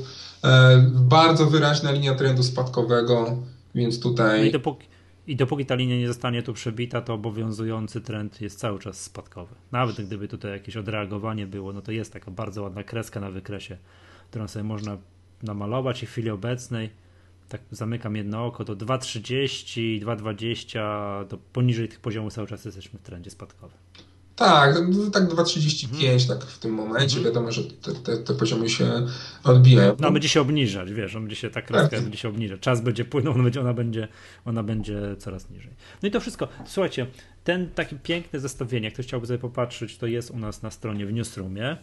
[0.90, 3.38] bardzo wyraźna linia trendu spadkowego,
[3.76, 4.40] więc tutaj...
[4.40, 4.88] No i dopóki,
[5.28, 9.56] i dopóki ta linia nie zostanie tu przebita, to obowiązujący trend jest cały czas spadkowy.
[9.72, 13.78] Nawet gdyby tutaj jakieś odreagowanie było, no to jest taka bardzo ładna kreska na wykresie,
[14.30, 14.98] którą sobie można
[15.44, 17.03] namalować i w chwili obecnej
[17.54, 23.02] tak zamykam jedno oko, to 2,30, 2,20, to poniżej tych poziomów cały czas jesteśmy w
[23.02, 23.78] trendzie spadkowym.
[24.36, 24.76] Tak,
[25.14, 26.40] tak 2,35 mhm.
[26.40, 27.18] tak w tym momencie.
[27.18, 27.24] Mhm.
[27.24, 29.08] Wiadomo, że te, te, te, poziomy się
[29.44, 29.96] odbijają.
[30.00, 32.02] No, będzie się obniżać, wiesz, on będzie się, ta kreska tak.
[32.02, 32.60] będzie się obniżać.
[32.60, 34.08] Czas będzie płynął, ona będzie, ona, będzie,
[34.46, 35.74] ona będzie coraz niżej.
[36.04, 36.48] No i to wszystko.
[36.66, 37.08] Słuchajcie,
[37.44, 41.06] ten taki piękne zestawienie, jak ktoś chciałby sobie popatrzeć, to jest u nas na stronie
[41.06, 41.78] w Newsroomie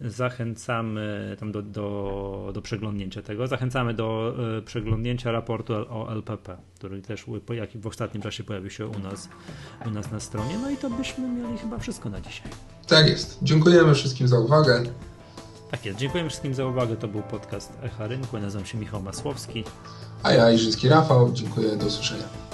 [0.00, 3.46] zachęcamy tam do, do, do przeglądnięcia tego.
[3.46, 7.24] Zachęcamy do y, przeglądnięcia raportu o LPP, który też
[7.74, 9.28] w ostatnim czasie pojawił się u nas,
[9.86, 10.58] u nas na stronie.
[10.62, 12.48] No i to byśmy mieli chyba wszystko na dzisiaj.
[12.86, 13.38] Tak jest.
[13.42, 14.82] Dziękujemy wszystkim za uwagę.
[15.70, 15.98] Tak jest.
[15.98, 16.96] Dziękujemy wszystkim za uwagę.
[16.96, 18.38] To był podcast Echa Rynku.
[18.38, 19.64] nazywam się Michał Masłowski.
[20.22, 21.32] A ja, Iżyński Rafał.
[21.32, 21.76] Dziękuję.
[21.76, 22.53] Do usłyszenia.